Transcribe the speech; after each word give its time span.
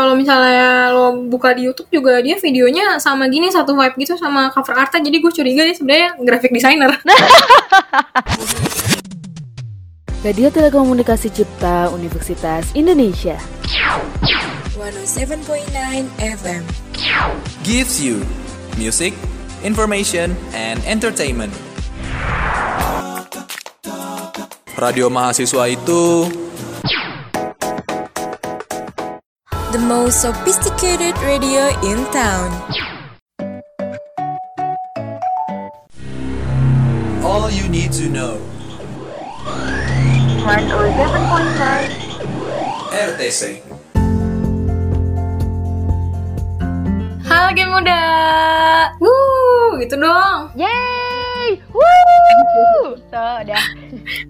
kalau 0.00 0.16
misalnya 0.16 0.88
lo 0.96 1.28
buka 1.28 1.52
di 1.52 1.68
YouTube 1.68 1.92
juga 1.92 2.24
dia 2.24 2.40
videonya 2.40 2.96
sama 2.96 3.28
gini 3.28 3.52
satu 3.52 3.76
vibe 3.76 4.00
gitu 4.00 4.16
sama 4.16 4.48
cover 4.48 4.80
artnya 4.80 5.04
jadi 5.04 5.16
gue 5.20 5.28
curiga 5.28 5.60
dia 5.68 5.76
sebenarnya 5.76 6.16
graphic 6.24 6.56
designer 6.56 6.96
Radio 10.24 10.48
Telekomunikasi 10.48 11.28
Cipta 11.32 11.92
Universitas 11.92 12.72
Indonesia 12.72 13.36
107.9 14.80 15.68
FM. 16.24 16.64
gives 17.60 18.00
you 18.00 18.24
music, 18.80 19.12
information, 19.60 20.32
and 20.56 20.80
entertainment. 20.88 21.52
Radio 24.80 25.12
mahasiswa 25.12 25.68
itu 25.68 26.24
The 29.70 29.78
most 29.78 30.22
sophisticated 30.22 31.16
radio 31.22 31.70
in 31.86 32.04
town. 32.10 32.50
all 37.22 37.48
you 37.48 37.68
need 37.68 37.92
to 37.92 38.08
know. 38.08 38.40
RTC 42.90 43.62
Halo 47.22 47.54
game 47.54 47.70
muda 47.70 48.02
Wuh 48.98 49.78
gitu 49.78 49.94
dong 49.94 50.50
Yeay! 50.58 50.89
Woo! 51.72 52.94
Tuh, 53.10 53.34
udah. 53.42 53.64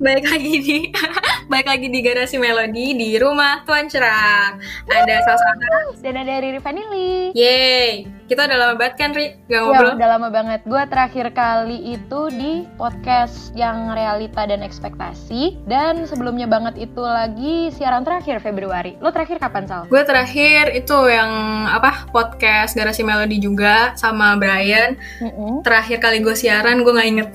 Baik 0.01 0.25
lagi 0.25 0.55
di 0.61 0.79
Baik 1.53 1.67
lagi 1.67 1.87
di 1.91 2.01
Garasi 2.01 2.37
Melodi 2.41 2.95
di 2.97 3.19
rumah 3.19 3.67
Tuan 3.67 3.91
Cerah 3.91 4.57
Ada 4.87 5.17
Sasana 5.27 5.97
Dan 6.01 6.15
ada 6.21 6.41
Riri 6.41 6.61
Vanili. 6.63 7.35
Yeay 7.37 8.20
Kita 8.31 8.47
udah 8.47 8.59
lama 8.63 8.75
banget 8.79 8.95
kan 8.95 9.11
Ri 9.11 9.35
Gak 9.51 9.59
Ya, 9.59 9.59
ngobrol 9.67 9.99
udah 9.99 10.11
lama 10.15 10.29
banget. 10.31 10.63
Gue 10.63 10.79
terakhir 10.87 11.35
kali 11.35 11.99
itu 11.99 12.21
di 12.31 12.63
podcast 12.79 13.51
yang 13.59 13.91
realita 13.91 14.47
dan 14.47 14.63
ekspektasi. 14.63 15.59
Dan 15.67 16.07
sebelumnya 16.07 16.47
banget 16.47 16.79
itu 16.79 17.03
lagi 17.03 17.75
siaran 17.75 18.07
terakhir 18.07 18.39
Februari. 18.39 18.95
Lo 19.03 19.11
terakhir 19.11 19.43
kapan, 19.43 19.67
Sal? 19.67 19.91
Gue 19.91 20.07
terakhir 20.07 20.71
itu 20.79 20.95
yang 21.11 21.67
apa 21.75 22.07
podcast 22.15 22.79
Garasi 22.79 23.03
Melodi 23.03 23.43
juga 23.43 23.99
sama 23.99 24.39
Brian 24.39 24.95
Mm-mm. 25.19 25.67
Terakhir 25.67 25.99
kali 25.99 26.23
gue 26.31 26.39
siaran 26.39 26.87
gue 26.87 26.93
gak 26.95 27.11
inget 27.11 27.31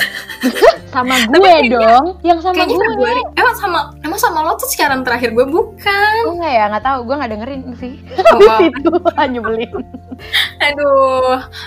Sama 0.96 1.20
gue 1.28 1.76
dong. 1.76 2.24
Yang 2.24 2.40
sama 2.48 2.64
gue. 2.72 2.80
Februari 2.80 3.22
Emang 3.36 3.56
sama 3.60 3.80
Emang 4.00 4.16
sama 4.16 4.48
lo 4.48 4.56
tuh 4.56 4.72
siaran 4.72 5.04
terakhir 5.04 5.36
gue 5.36 5.44
bukan 5.44 6.16
Gue 6.24 6.40
nggak 6.40 6.56
ya, 6.56 6.66
nggak 6.72 6.86
tahu. 6.88 7.00
Gue 7.04 7.16
nggak 7.20 7.32
dengerin 7.36 7.62
sih. 7.84 8.00
Oh, 8.32 8.64
itu 8.72 8.96
nyebelin. 9.28 9.76
Aduh 10.64 10.85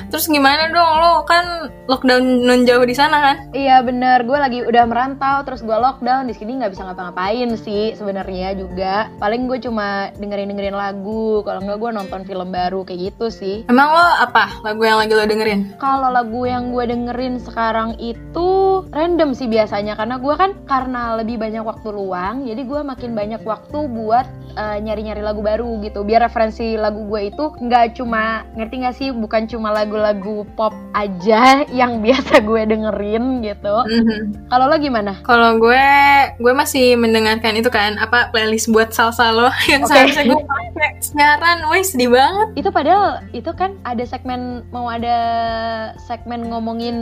Terus 0.09 0.27
gimana 0.29 0.71
dong 0.71 0.93
lo 0.99 1.25
kan 1.25 1.69
lockdown 1.89 2.45
non 2.45 2.69
jauh 2.69 2.85
di 2.85 2.93
sana 2.93 3.17
kan 3.19 3.37
Iya 3.57 3.81
bener, 3.81 4.29
gue 4.29 4.39
lagi 4.39 4.59
udah 4.61 4.85
merantau, 4.85 5.41
terus 5.49 5.65
gue 5.65 5.73
lockdown 5.73 6.29
di 6.29 6.35
sini 6.37 6.61
nggak 6.61 6.77
bisa 6.77 6.85
ngapa-ngapain 6.85 7.49
sih 7.57 7.97
sebenarnya 7.97 8.53
juga. 8.55 9.09
Paling 9.17 9.49
gue 9.49 9.59
cuma 9.65 10.13
dengerin 10.21 10.53
dengerin 10.53 10.77
lagu, 10.77 11.41
kalau 11.43 11.65
nggak 11.65 11.79
gue 11.81 11.91
nonton 11.97 12.21
film 12.29 12.49
baru 12.53 12.85
kayak 12.85 13.13
gitu 13.13 13.27
sih. 13.33 13.57
Emang 13.73 13.89
lo 13.89 14.05
apa 14.21 14.61
lagu 14.63 14.85
yang 14.85 15.01
lagi 15.01 15.13
lo 15.17 15.25
dengerin? 15.25 15.61
Kalau 15.81 16.13
lagu 16.13 16.45
yang 16.45 16.77
gue 16.77 16.85
dengerin 16.85 17.41
sekarang 17.41 17.97
itu 17.97 18.85
random 18.93 19.33
sih 19.33 19.49
biasanya 19.49 19.97
karena 19.97 20.21
gue 20.21 20.35
kan 20.37 20.51
karena 20.69 21.17
lebih 21.17 21.41
banyak 21.41 21.65
waktu 21.65 21.89
luang, 21.89 22.45
jadi 22.45 22.63
gue 22.63 22.81
makin 22.85 23.11
banyak 23.17 23.43
waktu 23.43 23.79
buat 23.89 24.27
eh, 24.55 24.79
nyari-nyari 24.85 25.25
lagu 25.25 25.41
baru 25.41 25.81
gitu. 25.83 26.05
Biar 26.05 26.29
referensi 26.29 26.77
lagu 26.77 27.09
gue 27.09 27.33
itu 27.33 27.45
nggak 27.57 27.97
cuma 27.97 28.45
ngerti 28.55 28.75
nggak 28.85 28.97
sih, 28.97 29.08
bukan 29.13 29.49
cuma 29.49 29.73
lagu-lagu 29.73 30.45
pop 30.57 30.73
aja 30.93 31.63
yang 31.81 32.01
biasa 32.01 32.43
gue 32.43 32.63
dengerin 32.69 33.45
gitu. 33.45 33.75
Mhm. 33.85 34.49
Kalau 34.49 34.65
lo 34.69 34.77
gimana? 34.81 35.21
Kalau 35.25 35.57
gue, 35.61 35.87
gue 36.39 36.53
masih 36.55 36.97
mendengarkan 36.97 37.57
itu 37.57 37.69
kan 37.69 37.97
apa 38.01 38.33
playlist 38.33 38.71
buat 38.73 38.93
salsa 38.93 39.31
lo 39.33 39.49
yang 39.73 39.85
Oke. 39.85 39.91
seharusnya 39.93 40.25
gue 40.29 40.41
pakai 40.45 40.91
siaran, 41.01 41.59
woi 41.69 41.83
sedih 41.85 42.11
banget. 42.13 42.49
Itu 42.65 42.69
padahal 42.71 43.23
itu 43.33 43.51
kan 43.55 43.77
ada 43.85 44.05
segmen 44.05 44.67
mau 44.75 44.89
ada 44.91 45.17
segmen 46.09 46.49
ngomongin 46.49 46.97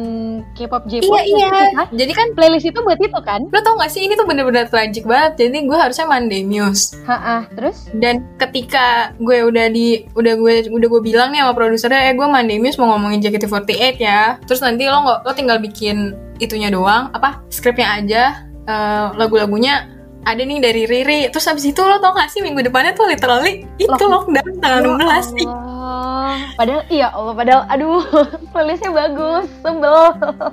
K-pop 0.54 0.86
J-pop 0.88 1.16
Iya 1.16 1.22
iya. 1.24 1.48
gitu 1.48 1.76
kan? 1.76 1.86
Jadi 1.96 2.12
kan 2.12 2.26
Playlist 2.36 2.66
itu 2.68 2.80
buat 2.82 2.98
itu 3.00 3.20
kan? 3.24 3.40
lo 3.46 3.60
tau 3.62 3.78
gak 3.80 3.92
sih 3.92 4.04
ini 4.04 4.18
tuh 4.18 4.26
bener-bener 4.28 4.68
tragic 4.68 5.06
banget. 5.06 5.46
Jadi 5.46 5.64
gue 5.64 5.78
harusnya 5.78 6.04
Monday 6.04 6.42
Muse. 6.44 6.98
Ha 7.08 7.46
terus? 7.56 7.88
Dan 7.96 8.24
ketika 8.36 9.16
gue 9.20 9.46
udah 9.46 9.66
di 9.72 10.04
udah 10.12 10.34
gue 10.36 10.54
udah 10.68 10.88
gue 10.88 11.02
bilang 11.02 11.28
nih 11.32 11.40
sama 11.44 11.52
produsernya, 11.56 11.95
eh 11.98 12.12
gue 12.12 12.26
Monday 12.26 12.58
Muse 12.58 12.76
mau 12.76 12.92
ngomongin 12.92 13.20
JKT48 13.20 13.96
ya. 13.96 14.36
Terus 14.44 14.60
nanti 14.60 14.84
lo 14.84 15.02
nggak 15.02 15.18
lo 15.24 15.32
tinggal 15.32 15.58
bikin 15.58 16.12
itunya 16.36 16.68
doang, 16.68 17.08
apa 17.10 17.40
skripnya 17.48 17.96
aja, 17.96 18.22
eh, 18.64 19.06
lagu-lagunya 19.16 19.88
ada 20.22 20.42
nih 20.42 20.58
dari 20.58 20.82
Riri. 20.84 21.20
Terus 21.30 21.46
habis 21.46 21.62
itu 21.62 21.78
lo 21.78 22.02
tau 22.02 22.10
gak 22.10 22.26
sih 22.28 22.42
minggu 22.42 22.58
depannya 22.60 22.92
tuh 22.92 23.06
literally 23.06 23.62
itu 23.78 23.86
Lock- 23.86 24.26
lockdown 24.26 24.58
tanggal 24.58 24.98
16 24.98 25.38
nih. 25.38 25.48
Oh, 25.86 26.34
padahal 26.58 26.82
iya 26.90 27.14
Allah 27.14 27.30
padahal 27.30 27.62
aduh 27.70 28.02
playlistnya 28.50 28.90
bagus 28.90 29.46
sebel 29.62 29.94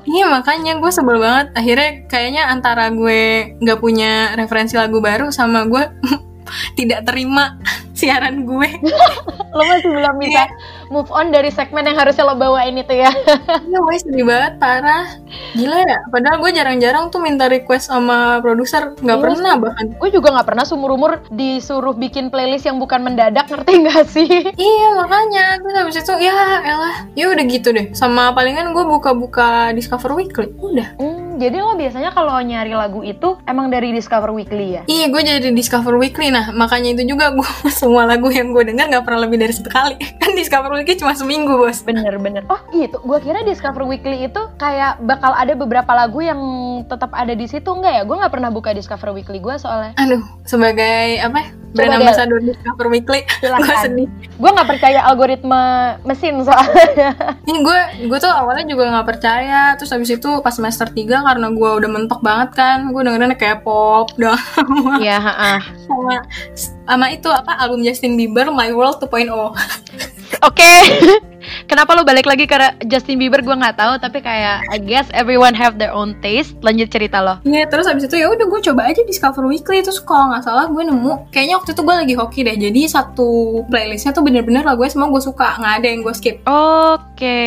Iya 0.05 0.29
makanya 0.29 0.77
gue 0.77 0.91
sebel 0.93 1.17
banget. 1.17 1.47
Akhirnya 1.57 1.89
kayaknya 2.05 2.43
antara 2.53 2.93
gue 2.93 3.57
nggak 3.57 3.79
punya 3.81 4.37
referensi 4.37 4.77
lagu 4.77 5.01
baru 5.01 5.33
sama 5.33 5.65
gue 5.65 5.81
tidak 6.77 7.09
terima 7.09 7.57
siaran 7.97 8.45
gue. 8.45 8.69
lo 9.53 9.61
masih 9.65 9.89
belum 9.89 10.15
bisa 10.21 10.43
move 10.93 11.09
on 11.09 11.27
dari 11.27 11.49
segmen 11.49 11.81
yang 11.81 11.97
harusnya 11.97 12.21
lo 12.23 12.37
bawain 12.37 12.77
itu 12.77 12.93
ya 12.93 13.09
Iya, 13.65 13.79
gue 13.79 13.95
sedih 13.97 14.21
banget, 14.23 14.53
parah. 14.57 15.17
Gila 15.53 15.79
ya, 15.79 15.97
padahal 16.07 16.37
gue 16.39 16.51
jarang-jarang 16.51 17.09
tuh 17.09 17.17
minta 17.17 17.45
request 17.47 17.89
sama 17.89 18.37
produser, 18.39 18.93
nggak 18.95 19.17
Iya 19.17 19.23
pernah 19.23 19.53
bahkan. 19.57 19.85
gue 19.91 20.09
juga 20.11 20.27
nggak 20.31 20.45
pernah 20.45 20.63
seumur 20.63 20.91
umur 20.91 21.11
disuruh 21.29 21.93
bikin 21.93 22.29
playlist 22.29 22.63
yang 22.63 22.77
bukan 22.77 23.01
mendadak 23.01 23.47
ngerti 23.47 23.73
nggak 23.81 24.03
sih 24.05 24.29
Iya 24.69 24.87
makanya, 24.95 25.57
terus 25.57 25.75
habis 25.75 25.95
itu 25.97 26.13
ya 26.19 26.35
elah, 26.61 26.95
ya 27.11 27.25
udah 27.27 27.45
gitu 27.45 27.69
deh. 27.69 27.89
Sama 27.91 28.29
palingan 28.31 28.69
gue 28.71 28.85
buka-buka 28.85 29.73
Discover 29.73 30.13
Weekly, 30.13 30.53
udah. 30.55 30.97
Hmm, 30.97 31.35
jadi 31.35 31.57
lo 31.57 31.73
biasanya 31.73 32.11
kalau 32.11 32.37
nyari 32.37 32.73
lagu 32.73 33.01
itu 33.01 33.37
emang 33.43 33.67
dari 33.67 33.89
Discover 33.89 34.29
Weekly 34.29 34.67
ya 34.71 34.81
Iya, 34.85 35.05
gue 35.07 35.21
jadi 35.23 35.49
Discover 35.49 35.97
Weekly. 35.97 36.29
Nah, 36.29 36.51
makanya 36.51 36.93
itu 36.93 37.03
juga 37.07 37.31
gue 37.31 37.47
semua 37.73 38.05
lagu 38.05 38.29
yang 38.29 38.51
gue 38.51 38.63
denger 38.63 38.85
nggak 38.87 39.03
pernah 39.03 39.25
lebih 39.25 39.39
dari 39.39 39.53
satu 39.53 39.69
kali. 39.69 39.95
Kan 40.17 40.33
Discover 40.33 40.69
Weekly 40.83 40.99
cuma 40.99 41.15
seminggu, 41.15 41.55
bos. 41.55 41.79
Bener-bener. 41.79 42.43
Oh 42.51 42.59
itu, 42.75 42.99
gue 42.99 43.19
kira 43.23 43.39
Discover 43.47 43.87
Weekly 43.87 44.27
itu 44.27 44.41
kayak 44.59 44.99
bakal 44.99 45.31
ada 45.31 45.55
beberapa 45.55 45.95
lagu 45.95 46.19
yang 46.19 46.41
tetap 46.91 47.15
ada 47.15 47.31
di 47.31 47.47
situ 47.47 47.71
enggak 47.71 47.93
ya? 47.95 48.03
Gue 48.03 48.19
nggak 48.19 48.35
pernah 48.35 48.51
buka 48.51 48.75
Discover 48.75 49.15
Weekly 49.15 49.39
gue 49.39 49.55
soalnya. 49.55 49.95
Aduh, 49.95 50.19
sebagai 50.43 51.23
apa? 51.23 51.39
ya, 51.39 51.47
Brand 51.73 52.03
ambassador 52.03 52.37
Discover 52.43 52.91
Weekly. 52.91 53.23
gue 53.63 53.75
sedih. 53.79 54.07
Gue 54.35 54.49
nggak 54.51 54.69
percaya 54.75 54.99
algoritma 55.07 55.63
mesin 56.03 56.43
soalnya. 56.43 57.15
Ini 57.47 57.59
gue 57.63 57.79
gue 58.11 58.19
tuh 58.19 58.27
awalnya 58.29 58.67
juga 58.67 58.91
nggak 58.91 59.07
percaya, 59.07 59.79
terus 59.79 59.89
habis 59.95 60.11
itu 60.11 60.29
pas 60.43 60.51
semester 60.51 60.85
3 60.85 60.99
karena 61.23 61.47
gue 61.47 61.69
udah 61.79 61.89
mentok 61.89 62.19
banget 62.19 62.59
kan, 62.59 62.91
gue 62.91 63.01
dengerinnya 63.01 63.39
kayak 63.39 63.63
pop 63.63 64.11
dah 64.21 64.35
Iya, 64.99 65.17
heeh. 65.17 65.59
sama 65.87 66.15
sama 66.83 67.07
itu 67.09 67.27
apa 67.27 67.55
album 67.57 67.81
Justin 67.81 68.13
Bieber 68.13 68.49
My 68.49 68.69
World 68.69 68.99
2.0. 68.99 69.29
Oke. 70.43 70.71
Kenapa 71.63 71.91
lo 71.91 72.03
balik 72.03 72.23
lagi 72.23 72.43
ke 72.43 72.55
Justin 72.87 73.15
Bieber 73.15 73.39
gue 73.39 73.51
nggak 73.51 73.75
tahu 73.75 73.93
tapi 73.97 74.19
kayak 74.19 74.63
I 74.67 74.79
guess 74.79 75.07
everyone 75.11 75.51
have 75.53 75.75
their 75.75 75.91
own 75.91 76.15
taste. 76.19 76.55
Lanjut 76.59 76.87
cerita 76.87 77.19
lo. 77.19 77.39
Iya, 77.43 77.67
terus 77.67 77.87
habis 77.87 78.03
itu 78.03 78.15
ya 78.15 78.27
udah 78.27 78.43
gue 78.43 78.59
coba 78.63 78.87
aja 78.87 79.03
Discover 79.03 79.43
Weekly 79.45 79.79
terus 79.79 79.99
kalau 79.99 80.31
nggak 80.31 80.43
salah 80.43 80.67
gue 80.67 80.83
nemu 80.83 81.27
kayaknya 81.29 81.55
waktu 81.59 81.71
itu 81.71 81.81
gue 81.81 81.95
lagi 81.95 82.15
hoki 82.15 82.39
deh. 82.41 82.55
Jadi 82.57 82.81
satu 82.85 83.29
playlistnya 83.67 84.11
tuh 84.11 84.23
bener-bener 84.23 84.63
lagunya 84.63 84.91
semua 84.91 85.07
gue 85.07 85.19
suka, 85.19 85.59
nggak 85.59 85.73
ada 85.79 85.87
yang 85.87 85.99
gue 86.01 86.13
skip. 86.13 86.35
Oke. 86.43 87.41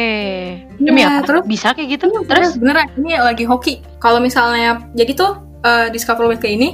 Demi 0.76 1.00
Iya, 1.00 1.20
apa? 1.20 1.26
terus- 1.26 1.46
bisa 1.46 1.68
kayak 1.72 1.88
gitu? 1.96 2.04
Terus 2.12 2.26
Terus? 2.28 2.50
beneran 2.56 2.86
ini 2.96 3.16
lagi 3.16 3.44
hoki. 3.44 3.80
Kalau 3.98 4.20
misalnya 4.20 4.80
jadi 4.92 5.12
tuh 5.12 5.32
eh, 5.64 5.88
Discover 5.88 6.28
Weekly 6.28 6.52
ini 6.54 6.68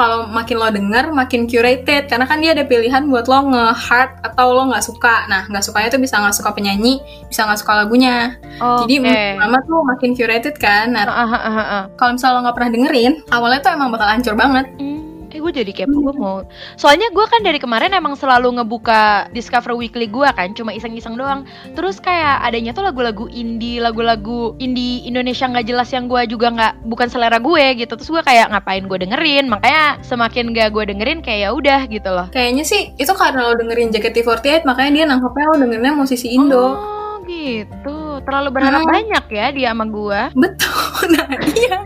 kalau 0.00 0.24
makin 0.32 0.56
lo 0.56 0.72
denger 0.72 1.12
makin 1.12 1.44
curated 1.44 2.08
karena 2.08 2.24
kan 2.24 2.40
dia 2.40 2.56
ada 2.56 2.64
pilihan 2.64 3.04
buat 3.04 3.28
lo 3.28 3.52
nge-heart 3.52 4.24
atau 4.24 4.56
lo 4.56 4.72
nggak 4.72 4.80
suka. 4.80 5.28
Nah 5.28 5.44
nggak 5.44 5.60
sukanya 5.60 5.92
tuh 5.92 6.00
bisa 6.00 6.16
nggak 6.16 6.32
suka 6.40 6.56
penyanyi, 6.56 7.04
bisa 7.28 7.44
nggak 7.44 7.60
suka 7.60 7.84
lagunya. 7.84 8.40
Jadi 8.56 8.94
Oke. 8.96 9.04
makin 9.04 9.36
lama 9.44 9.58
tuh 9.68 9.80
makin 9.84 10.10
curated 10.16 10.56
kan. 10.56 10.96
Nah 10.96 11.04
Ah, 11.10 11.26
ah, 11.26 11.34
ah, 11.36 11.52
ah, 11.52 11.60
ah. 11.60 11.84
kalau 12.00 12.16
misalnya 12.16 12.32
lo 12.32 12.40
nggak 12.48 12.56
pernah 12.56 12.70
dengerin, 12.72 13.12
awalnya 13.28 13.60
tuh 13.60 13.70
emang 13.76 13.88
bakal 13.92 14.08
hancur 14.08 14.34
banget. 14.38 14.66
Hmm. 14.80 14.99
Eh 15.30 15.38
gue 15.38 15.52
jadi 15.54 15.70
kepo 15.70 15.94
gue 16.02 16.14
mau 16.14 16.42
Soalnya 16.74 17.06
gue 17.10 17.26
kan 17.26 17.40
dari 17.40 17.56
kemarin 17.56 17.94
emang 17.94 18.18
selalu 18.18 18.58
ngebuka 18.58 19.30
Discover 19.30 19.78
Weekly 19.78 20.10
gue 20.10 20.26
kan 20.26 20.50
Cuma 20.52 20.74
iseng-iseng 20.74 21.14
doang 21.14 21.46
Terus 21.72 22.02
kayak 22.02 22.42
adanya 22.42 22.74
tuh 22.74 22.82
lagu-lagu 22.82 23.30
indie 23.30 23.78
Lagu-lagu 23.78 24.58
indie 24.58 25.06
Indonesia 25.06 25.46
nggak 25.46 25.66
jelas 25.66 25.88
yang 25.94 26.10
gue 26.10 26.26
juga 26.26 26.50
nggak 26.50 26.72
Bukan 26.82 27.06
selera 27.06 27.38
gue 27.38 27.64
gitu 27.78 27.94
Terus 27.94 28.10
gue 28.10 28.22
kayak 28.22 28.50
ngapain 28.50 28.82
gue 28.84 28.98
dengerin 29.00 29.46
Makanya 29.46 30.02
semakin 30.02 30.50
gak 30.50 30.74
gue 30.74 30.84
dengerin 30.90 31.22
kayak 31.22 31.40
ya 31.40 31.50
udah 31.54 31.80
gitu 31.86 32.10
loh 32.10 32.26
Kayaknya 32.28 32.64
sih 32.66 32.90
itu 32.98 33.12
karena 33.14 33.46
lo 33.46 33.54
dengerin 33.54 33.94
JKT48 33.94 34.66
makanya 34.66 34.90
dia 34.92 35.04
nangkepnya 35.06 35.44
lo 35.46 35.56
dengerinnya 35.56 35.94
musisi 35.94 36.34
Indo. 36.34 36.74
Oh 36.74 37.22
gitu 37.24 38.18
Terlalu 38.20 38.48
berharap 38.50 38.82
Hmm. 38.82 38.90
banyak 38.90 39.24
ya 39.30 39.46
dia 39.54 39.68
sama 39.70 39.86
gue 39.86 40.20
Betul. 40.34 40.68
Nah, 41.14 41.26
iya. 41.56 41.78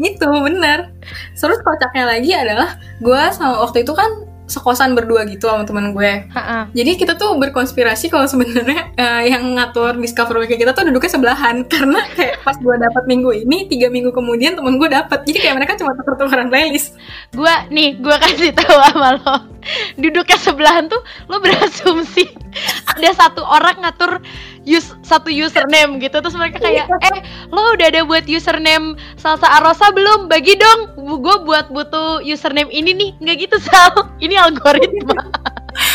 Gitu, 0.00 0.26
bener. 0.26 0.94
Terus 1.36 1.58
kocaknya 1.62 2.04
lagi 2.08 2.30
adalah 2.34 2.78
gue 2.98 3.22
sama 3.34 3.62
waktu 3.62 3.84
itu 3.84 3.92
kan 3.94 4.30
sekosan 4.50 4.98
berdua 4.98 5.22
gitu 5.30 5.46
sama 5.46 5.62
temen 5.62 5.94
gue. 5.94 6.26
Ha-ha. 6.34 6.66
Jadi 6.74 6.98
kita 6.98 7.14
tuh 7.14 7.38
berkonspirasi 7.38 8.10
kalau 8.10 8.26
sebenarnya 8.26 8.90
eh, 8.98 9.30
yang 9.30 9.46
ngatur 9.54 9.94
Discover 10.02 10.42
Weekly 10.42 10.58
kita 10.58 10.74
tuh 10.74 10.90
duduknya 10.90 11.14
sebelahan 11.14 11.62
karena 11.72 12.02
kayak 12.18 12.42
pas 12.42 12.58
gue 12.58 12.74
dapat 12.74 13.06
minggu 13.06 13.30
ini 13.46 13.70
tiga 13.70 13.86
minggu 13.86 14.10
kemudian 14.10 14.58
temen 14.58 14.74
gue 14.74 14.90
dapat 14.90 15.22
jadi 15.22 15.38
kayak 15.38 15.56
mereka 15.62 15.72
cuma 15.78 15.94
tuker-tukeran 15.94 16.50
playlist 16.50 16.98
gue 17.30 17.54
nih 17.70 17.94
gue 18.02 18.16
kasih 18.18 18.50
tahu 18.58 18.74
sama 18.90 19.10
lo 19.22 19.36
duduknya 20.02 20.38
sebelahan 20.40 20.88
tuh 20.88 21.00
lo 21.28 21.38
berasumsi 21.38 22.28
ada 22.96 23.10
satu 23.14 23.42
orang 23.44 23.80
ngatur 23.82 24.20
use, 24.64 24.92
satu 25.04 25.32
username 25.32 26.00
gitu. 26.02 26.20
Terus 26.20 26.36
mereka 26.36 26.60
kayak 26.60 26.86
eh 27.10 27.18
lo 27.50 27.76
udah 27.76 27.86
ada 27.88 28.02
buat 28.04 28.24
username 28.26 28.98
salsa 29.16 29.48
arosa 29.60 29.90
belum? 29.92 30.28
Bagi 30.28 30.56
dong. 30.56 30.80
Gue 31.20 31.36
buat 31.44 31.72
butuh 31.72 32.24
username 32.24 32.70
ini 32.72 32.92
nih. 32.96 33.10
Nggak 33.20 33.36
gitu 33.48 33.56
sal. 33.62 34.12
Ini 34.20 34.36
algoritma. 34.36 35.20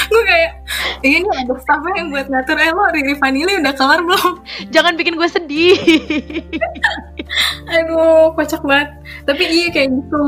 Gue 0.09 0.23
kayak 0.23 0.51
ini 1.03 1.27
ada 1.27 1.53
staffnya 1.61 1.93
yang 1.99 2.09
buat 2.09 2.27
ngatur. 2.31 2.57
Eh 2.57 2.71
lo 2.71 2.83
Riri 2.95 3.15
Vanili 3.19 3.53
udah 3.61 3.73
kelar 3.75 3.99
belum? 4.01 4.33
Jangan 4.71 4.93
bikin 4.97 5.15
gue 5.19 5.29
sedih. 5.29 5.77
Aduh 7.69 8.33
kocak 8.33 8.63
banget. 8.63 8.89
Tapi 9.27 9.43
iya 9.45 9.67
kayak 9.73 9.89
gitu 9.93 10.25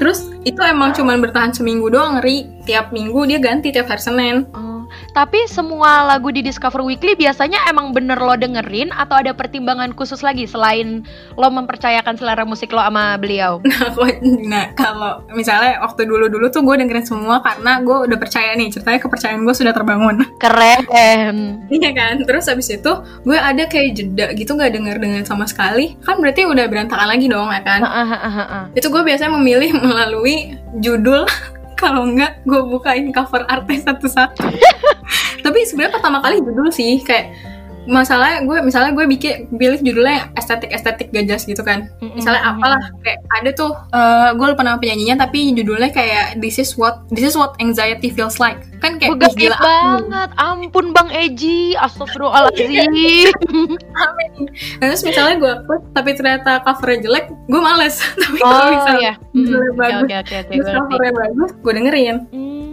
terus 0.00 0.32
itu 0.48 0.56
emang 0.64 0.96
cuman 0.96 1.20
bertahan 1.20 1.52
seminggu 1.52 1.92
doang 1.92 2.24
Ri. 2.24 2.48
Tiap 2.64 2.96
minggu 2.96 3.28
dia 3.28 3.36
ganti 3.36 3.68
tiap 3.68 3.92
hari 3.92 4.00
Senin. 4.00 4.48
Oh, 4.56 4.79
tapi 5.12 5.46
semua 5.50 6.06
lagu 6.06 6.30
di 6.30 6.40
Discover 6.40 6.82
Weekly 6.84 7.18
biasanya 7.18 7.62
emang 7.68 7.92
bener 7.92 8.18
lo 8.18 8.34
dengerin 8.34 8.94
atau 8.94 9.18
ada 9.20 9.34
pertimbangan 9.34 9.92
khusus 9.94 10.22
lagi 10.22 10.46
selain 10.46 11.04
lo 11.34 11.48
mempercayakan 11.50 12.16
selera 12.16 12.44
musik 12.46 12.70
lo 12.70 12.82
sama 12.82 13.16
beliau? 13.18 13.58
Nah, 14.00 14.16
nah 14.46 14.64
kalau 14.76 15.12
misalnya 15.32 15.80
waktu 15.82 16.06
dulu-dulu 16.06 16.50
tuh 16.52 16.62
gue 16.64 16.76
dengerin 16.82 17.04
semua 17.04 17.40
karena 17.42 17.80
gue 17.82 17.96
udah 18.10 18.18
percaya 18.18 18.52
nih 18.54 18.72
ceritanya 18.72 19.00
kepercayaan 19.02 19.42
gue 19.42 19.54
sudah 19.54 19.72
terbangun. 19.74 20.22
Keren. 20.42 21.66
Iya 21.68 21.90
kan? 21.94 22.22
Terus 22.24 22.48
habis 22.50 22.68
itu 22.70 22.92
gue 23.24 23.38
ada 23.38 23.66
kayak 23.66 23.96
jeda 23.96 24.26
gitu 24.36 24.56
nggak 24.56 24.72
denger 24.76 24.96
dengerin 25.00 25.26
sama 25.26 25.44
sekali. 25.46 25.96
Kan 26.04 26.20
berarti 26.20 26.46
udah 26.46 26.64
berantakan 26.68 27.08
lagi 27.08 27.26
dong 27.30 27.48
ya 27.50 27.62
kan? 27.62 27.80
Itu 28.76 28.88
gue 28.92 29.02
biasanya 29.02 29.32
memilih 29.36 29.70
melalui 29.84 30.58
judul 30.78 31.26
kalau 31.80 32.04
enggak 32.04 32.44
gue 32.44 32.60
bukain 32.68 33.08
cover 33.08 33.48
artnya 33.48 33.80
satu-satu. 33.88 34.44
Tapi 35.44 35.58
sebenarnya 35.64 35.96
pertama 35.96 36.20
kali 36.20 36.44
judul 36.44 36.68
sih 36.68 37.00
kayak 37.00 37.32
masalahnya 37.88 38.44
gue 38.44 38.58
misalnya 38.60 38.92
gue 38.92 39.04
bikin 39.08 39.48
pilih 39.50 39.80
judulnya 39.80 40.28
estetik 40.36 40.68
estetik 40.68 41.08
gak 41.10 41.24
jelas 41.24 41.44
gitu 41.44 41.60
kan 41.60 41.88
Mm-mm. 41.98 42.12
misalnya 42.12 42.42
apalah 42.44 42.80
kayak 43.00 43.18
ada 43.32 43.50
tuh 43.52 43.72
eh, 43.72 44.30
gue 44.36 44.46
lupa 44.46 44.60
nama 44.60 44.76
penyanyinya 44.76 45.16
tapi 45.20 45.52
judulnya 45.52 45.88
kayak 45.88 46.36
this 46.38 46.60
is 46.60 46.76
what 46.76 47.00
this 47.08 47.24
is 47.24 47.32
what 47.32 47.56
anxiety 47.56 48.12
feels 48.12 48.36
like 48.36 48.60
kan 48.80 48.96
kayak 48.96 49.12
Gue 49.12 49.18
"Ih, 49.20 49.22
gaib 49.28 49.36
gila 49.36 49.56
aku 49.56 49.68
banget. 49.68 50.30
Ampun 50.40 50.86
Bang 50.96 51.12
Eji, 51.12 51.76
astagfirullahaladzim. 51.76 52.72
rame 53.92 54.24
nih." 54.40 54.48
Nah, 54.80 54.86
terus 54.88 55.04
misalnya 55.04 55.36
gue 55.36 55.52
klik 55.68 55.82
tapi 55.92 56.10
ternyata 56.16 56.50
covernya 56.64 56.98
jelek 57.04 57.26
gue 57.28 57.60
males 57.60 58.00
tapi 58.20 58.36
kalau 58.40 58.56
oh 58.56 58.70
misalnya 58.72 59.00
ya. 59.04 59.14
Mm, 59.20 59.36
judulnya 59.36 59.70
Oke 59.70 59.76
bagus 59.76 60.00
oke 60.00 60.14
oke 60.16 60.34
oke 60.40 60.52
terus 60.56 60.68
covernya 60.72 61.12
bagus 61.12 61.50
gue 61.54 61.72
dengerin 61.76 62.16
Hmm, 62.32 62.69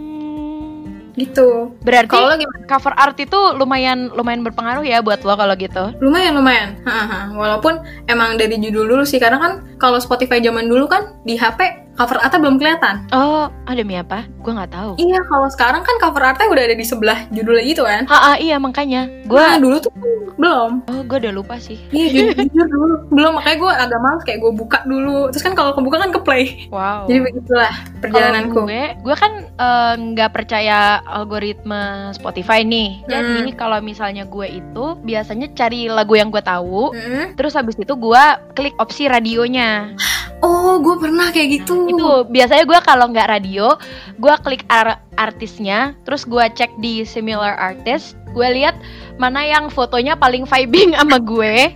gitu 1.18 1.74
Berarti 1.80 2.08
kalau 2.08 2.32
gimana 2.32 2.64
cover 2.66 2.94
art 2.94 3.16
itu 3.16 3.36
lumayan 3.52 4.08
lumayan 4.10 4.40
berpengaruh 4.40 4.82
ya 4.82 4.98
buat 4.98 5.20
lo 5.20 5.34
kalau 5.34 5.54
gitu. 5.54 5.90
lumayan 5.98 6.32
lumayan 6.32 6.78
Hahaha. 6.82 7.34
walaupun 7.34 7.78
emang 8.06 8.34
dari 8.34 8.56
judul 8.56 8.86
dulu 8.86 9.02
sih 9.02 9.18
karena 9.18 9.36
kan 9.36 9.52
kalau 9.76 9.98
Spotify 9.98 10.38
zaman 10.38 10.64
dulu 10.64 10.86
kan 10.86 11.18
di 11.22 11.34
HP 11.34 11.60
cover 11.92 12.14
artnya 12.16 12.38
belum 12.38 12.56
kelihatan 12.56 13.10
Oh, 13.10 13.50
ah, 13.50 13.74
demi 13.74 13.94
apa? 13.94 14.22
Gue 14.38 14.52
nggak 14.52 14.70
tahu. 14.70 14.90
iya 14.96 15.18
kalau 15.24 15.48
sekarang 15.48 15.82
kan 15.82 15.98
cover 15.98 16.22
artnya 16.24 16.46
udah 16.46 16.62
ada 16.62 16.72
di 16.72 16.86
sebelah 16.86 17.26
judulnya 17.28 17.64
gitu 17.64 17.82
kan 17.82 18.06
Ah, 18.06 18.36
iya 18.36 18.54
makanya. 18.56 19.10
Gue 19.24 19.34
Nah, 19.36 19.58
dulu 19.58 19.76
tuh 19.78 19.90
belum 20.38 20.86
oh 20.86 21.02
gue 21.02 21.18
udah 21.18 21.34
lupa 21.34 21.58
sih. 21.58 21.74
Iya 21.90 22.06
jujur, 22.30 22.46
jujur 22.46 22.66
dulu 22.68 22.94
belum 23.10 23.32
makanya 23.34 23.58
gue 23.58 23.72
agak 23.82 24.00
males 24.00 24.22
kayak 24.22 24.38
gue 24.38 24.52
buka 24.52 24.78
dulu 24.84 25.26
terus 25.28 25.42
kan 25.42 25.50
kalau 25.52 25.74
kebuka 25.74 25.98
kan 25.98 26.14
ke 26.14 26.20
play 26.20 26.44
Wow. 26.68 27.10
jadi 27.10 27.18
begitulah 27.20 27.72
perjalananku 27.98 28.62
gue, 28.62 28.84
gue 28.96 29.16
kan 29.16 29.32
eh, 29.50 29.94
nggak 30.08 30.30
percaya 30.30 31.02
algoritma 31.08 32.12
Spotify 32.12 32.62
nih. 32.62 33.02
Jadi 33.08 33.52
kalau 33.56 33.80
misalnya 33.80 34.24
gue 34.24 34.60
itu 34.60 34.84
biasanya 35.00 35.48
cari 35.52 35.88
lagu 35.88 36.14
yang 36.14 36.28
gue 36.28 36.40
tahu, 36.40 36.92
Mm. 36.92 37.34
terus 37.34 37.56
habis 37.56 37.74
itu 37.74 37.94
gue 37.94 38.22
klik 38.52 38.76
opsi 38.76 39.08
radionya. 39.08 39.96
oh 40.38 40.78
gue 40.78 40.94
pernah 41.02 41.34
kayak 41.34 41.48
gitu 41.50 41.90
Itu 41.90 42.22
biasanya 42.30 42.62
gue 42.62 42.78
kalau 42.86 43.10
nggak 43.10 43.26
radio, 43.26 43.74
gue 44.22 44.34
klik 44.46 44.62
ar- 44.70 45.02
artisnya, 45.18 45.98
terus 46.06 46.22
gue 46.22 46.44
cek 46.54 46.78
di 46.78 47.02
similar 47.02 47.58
artist, 47.58 48.14
gue 48.30 48.46
lihat 48.46 48.78
mana 49.18 49.42
yang 49.42 49.66
fotonya 49.66 50.14
paling 50.14 50.46
vibing 50.46 50.94
sama 50.94 51.18
gue. 51.18 51.74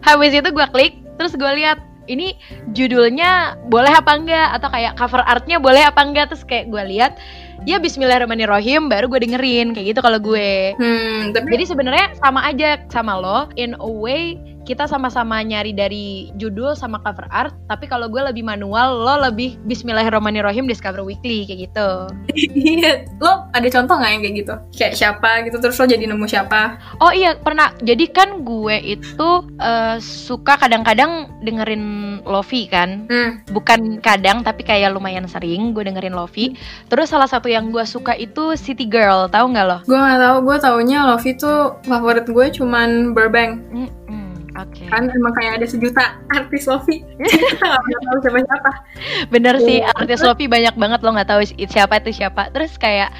Habis 0.00 0.32
itu 0.40 0.48
gue 0.48 0.66
klik, 0.72 0.96
terus 1.20 1.36
gue 1.36 1.52
lihat 1.60 1.84
ini 2.08 2.32
judulnya 2.72 3.60
boleh 3.68 3.92
apa 3.92 4.16
enggak 4.16 4.56
atau 4.56 4.68
kayak 4.72 4.96
cover 4.96 5.20
artnya 5.28 5.60
boleh 5.60 5.84
apa 5.84 6.00
enggak 6.00 6.32
terus 6.32 6.40
kayak 6.42 6.72
gue 6.72 6.82
lihat 6.88 7.20
ya 7.66 7.80
Bismillahirrahmanirrahim 7.80 8.86
baru 8.92 9.08
gue 9.10 9.24
dengerin 9.24 9.74
kayak 9.74 9.96
gitu 9.96 10.00
kalau 10.04 10.20
gue. 10.20 10.76
Hmm 10.78 11.32
tapi 11.32 11.46
jadi 11.54 11.64
sebenarnya 11.68 12.06
sama 12.20 12.40
aja 12.44 12.78
sama 12.88 13.18
lo 13.18 13.48
in 13.56 13.74
a 13.78 13.90
way 13.90 14.38
kita 14.68 14.84
sama-sama 14.84 15.40
nyari 15.40 15.72
dari 15.72 16.28
judul 16.36 16.76
sama 16.76 17.00
cover 17.00 17.24
art 17.32 17.56
tapi 17.72 17.88
kalau 17.88 18.04
gue 18.12 18.20
lebih 18.20 18.44
manual 18.44 19.00
lo 19.00 19.16
lebih 19.24 19.56
Bismillahirrahmanirrahim 19.64 20.68
Discover 20.68 21.00
Weekly 21.00 21.48
kayak 21.48 21.72
gitu. 21.72 21.88
Iya 22.52 23.08
lo 23.24 23.48
ada 23.56 23.64
contoh 23.72 23.96
nggak 23.96 24.10
yang 24.12 24.20
kayak 24.20 24.36
gitu? 24.44 24.54
Kayak 24.76 24.92
siapa 25.00 25.30
gitu 25.48 25.56
terus 25.56 25.80
lo 25.80 25.88
jadi 25.88 26.04
nemu 26.04 26.28
siapa? 26.28 26.76
Oh 27.00 27.08
iya 27.08 27.32
pernah. 27.40 27.72
Jadi 27.80 28.12
kan 28.12 28.44
gue 28.44 28.76
itu 28.84 29.28
eh, 29.56 29.96
suka 30.04 30.60
kadang-kadang 30.60 31.32
dengerin 31.40 32.20
Lofi 32.28 32.68
kan. 32.68 33.08
Hmm. 33.08 33.40
Bukan 33.48 34.04
kadang 34.04 34.44
tapi 34.44 34.68
kayak 34.68 34.92
lumayan 34.92 35.24
sering 35.24 35.72
gue 35.72 35.88
dengerin 35.88 36.12
Lofi. 36.12 36.52
Terus 36.92 37.08
salah 37.08 37.30
satu 37.30 37.48
yang 37.48 37.72
gue 37.72 37.88
suka 37.88 38.12
itu 38.20 38.52
City 38.60 38.84
Girl 38.84 39.32
tahu 39.32 39.56
nggak 39.56 39.64
lo? 39.64 39.78
Gue 39.88 39.96
nggak 39.96 40.20
tahu 40.20 40.36
gue 40.44 40.56
taunya 40.60 41.08
Lofi 41.08 41.32
tuh 41.40 41.80
favorit 41.88 42.28
gue 42.28 42.46
cuman 42.52 43.16
Burbank. 43.16 43.64
Mm-mm, 43.72 44.27
oke 44.58 44.84
kan 44.90 45.06
emang 45.08 45.32
kayak 45.32 45.62
ada 45.62 45.66
sejuta 45.66 46.02
artis 46.28 46.66
Lofi 46.66 47.00
kita 47.18 47.64
nggak 47.64 48.00
tahu 48.04 48.18
siapa 48.20 48.38
siapa 48.42 48.70
Bener 49.28 49.54
sih, 49.60 49.78
Iya. 49.80 49.94
artis 49.94 50.20
Lofi 50.20 50.44
banyak 50.46 50.74
banget 50.74 51.00
lo 51.00 51.14
nggak 51.14 51.28
tahu 51.28 51.40
siapa 51.46 52.00
itu 52.00 52.10
siapa. 52.14 52.50
Terus 52.50 52.74
kayak 52.76 53.12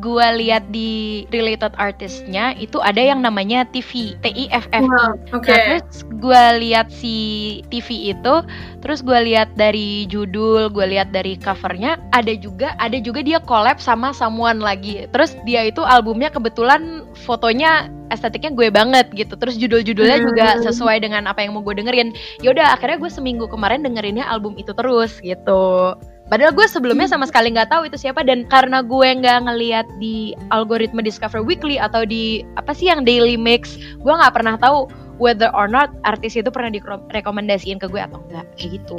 gua 0.00 0.32
lihat 0.32 0.64
di 0.72 1.24
related 1.34 1.74
artisnya 1.76 2.56
itu 2.56 2.80
ada 2.80 3.02
yang 3.02 3.20
namanya 3.20 3.68
TV, 3.68 4.16
T 4.22 4.32
I 4.32 4.48
F 4.48 4.64
F. 4.72 4.84
wow 4.86 5.12
Nah, 5.32 5.40
terus 5.42 6.06
gua 6.22 6.56
lihat 6.56 6.88
si 6.88 7.60
TV 7.68 8.14
itu, 8.16 8.34
terus 8.80 9.04
gua 9.04 9.20
lihat 9.20 9.52
dari 9.58 10.08
judul, 10.08 10.72
gua 10.72 10.86
lihat 10.88 11.12
dari 11.12 11.36
covernya, 11.36 12.00
ada 12.16 12.32
juga 12.38 12.72
ada 12.80 12.96
juga 12.96 13.20
dia 13.20 13.42
collab 13.42 13.76
sama 13.82 14.14
someone 14.16 14.62
lagi. 14.62 15.04
Terus 15.12 15.36
dia 15.44 15.66
itu 15.66 15.84
albumnya 15.84 16.32
kebetulan 16.32 17.04
fotonya 17.26 17.90
estetiknya 18.12 18.52
gue 18.52 18.68
banget 18.68 19.08
gitu. 19.16 19.34
Terus 19.40 19.56
judul-judulnya 19.56 20.18
juga 20.20 20.46
Hmm. 20.60 20.68
sesuai 20.68 21.00
dengan 21.00 21.24
apa 21.24 21.40
yang 21.40 21.56
mau 21.56 21.64
gue 21.64 21.80
dengerin. 21.80 22.12
Yaudah 22.44 22.76
akhirnya 22.76 23.00
gue 23.00 23.08
seminggu 23.08 23.48
kemarin 23.48 23.80
dengerinnya 23.80 24.28
album 24.28 24.52
itu 24.60 24.76
terus 24.76 25.16
gitu. 25.24 25.96
Padahal 26.32 26.56
gue 26.56 26.64
sebelumnya 26.64 27.04
sama 27.04 27.28
sekali 27.28 27.52
nggak 27.52 27.68
tahu 27.68 27.92
itu 27.92 28.00
siapa 28.00 28.24
dan 28.24 28.48
karena 28.48 28.80
gue 28.80 29.04
nggak 29.20 29.52
ngeliat 29.52 29.84
di 30.00 30.32
algoritma 30.48 31.04
Discover 31.04 31.44
Weekly 31.44 31.76
atau 31.76 32.08
di 32.08 32.40
apa 32.56 32.72
sih 32.72 32.88
yang 32.88 33.04
Daily 33.04 33.36
Mix, 33.36 33.76
gue 34.00 34.08
nggak 34.08 34.32
pernah 34.32 34.56
tahu 34.56 34.88
whether 35.20 35.52
or 35.52 35.68
not 35.68 35.92
artis 36.08 36.32
itu 36.32 36.48
pernah 36.48 36.72
direkomendasiin 36.72 37.76
ke 37.76 37.84
gue 37.84 38.00
atau 38.00 38.24
enggak 38.32 38.48
kayak 38.56 38.80
gitu. 38.80 38.96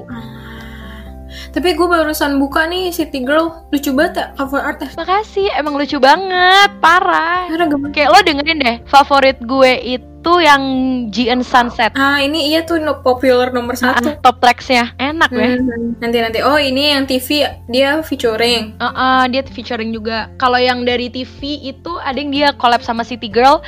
tapi 1.50 1.74
gue 1.74 1.88
barusan 1.90 2.38
buka 2.38 2.70
nih 2.70 2.94
City 2.94 3.26
Girl 3.26 3.66
lucu 3.74 3.90
banget 3.90 4.14
ya 4.14 4.26
cover 4.38 4.62
artnya 4.62 4.94
Makasih, 4.94 5.50
emang 5.58 5.74
lucu 5.74 5.98
banget, 5.98 6.70
parah. 6.78 7.50
Kayak 7.90 8.14
lo 8.14 8.22
dengerin 8.22 8.62
deh, 8.62 8.78
favorit 8.86 9.42
gue 9.42 9.74
itu 9.82 10.13
itu 10.24 10.34
yang 10.40 10.64
GN 11.12 11.44
Sunset. 11.44 11.92
Ah 12.00 12.24
ini 12.24 12.48
iya 12.48 12.64
tuh 12.64 12.80
no- 12.80 13.04
popular 13.04 13.52
nomor 13.52 13.76
satu. 13.76 14.08
Ah, 14.08 14.16
top 14.24 14.40
tracks-nya 14.40 14.96
enak 14.96 15.28
ya. 15.36 15.60
Hmm, 15.60 16.00
nanti 16.00 16.18
nanti. 16.24 16.40
Oh 16.40 16.56
ini 16.56 16.96
yang 16.96 17.04
TV 17.04 17.44
dia 17.68 18.00
featuring. 18.00 18.80
Uh, 18.80 18.88
uh, 18.88 19.22
dia 19.28 19.44
featuring 19.44 19.92
juga. 19.92 20.32
Kalau 20.40 20.56
yang 20.56 20.88
dari 20.88 21.12
TV 21.12 21.60
itu 21.60 21.92
ada 22.00 22.16
yang 22.16 22.32
dia 22.32 22.56
collab 22.56 22.80
sama 22.80 23.04
City 23.04 23.28
Girl, 23.28 23.60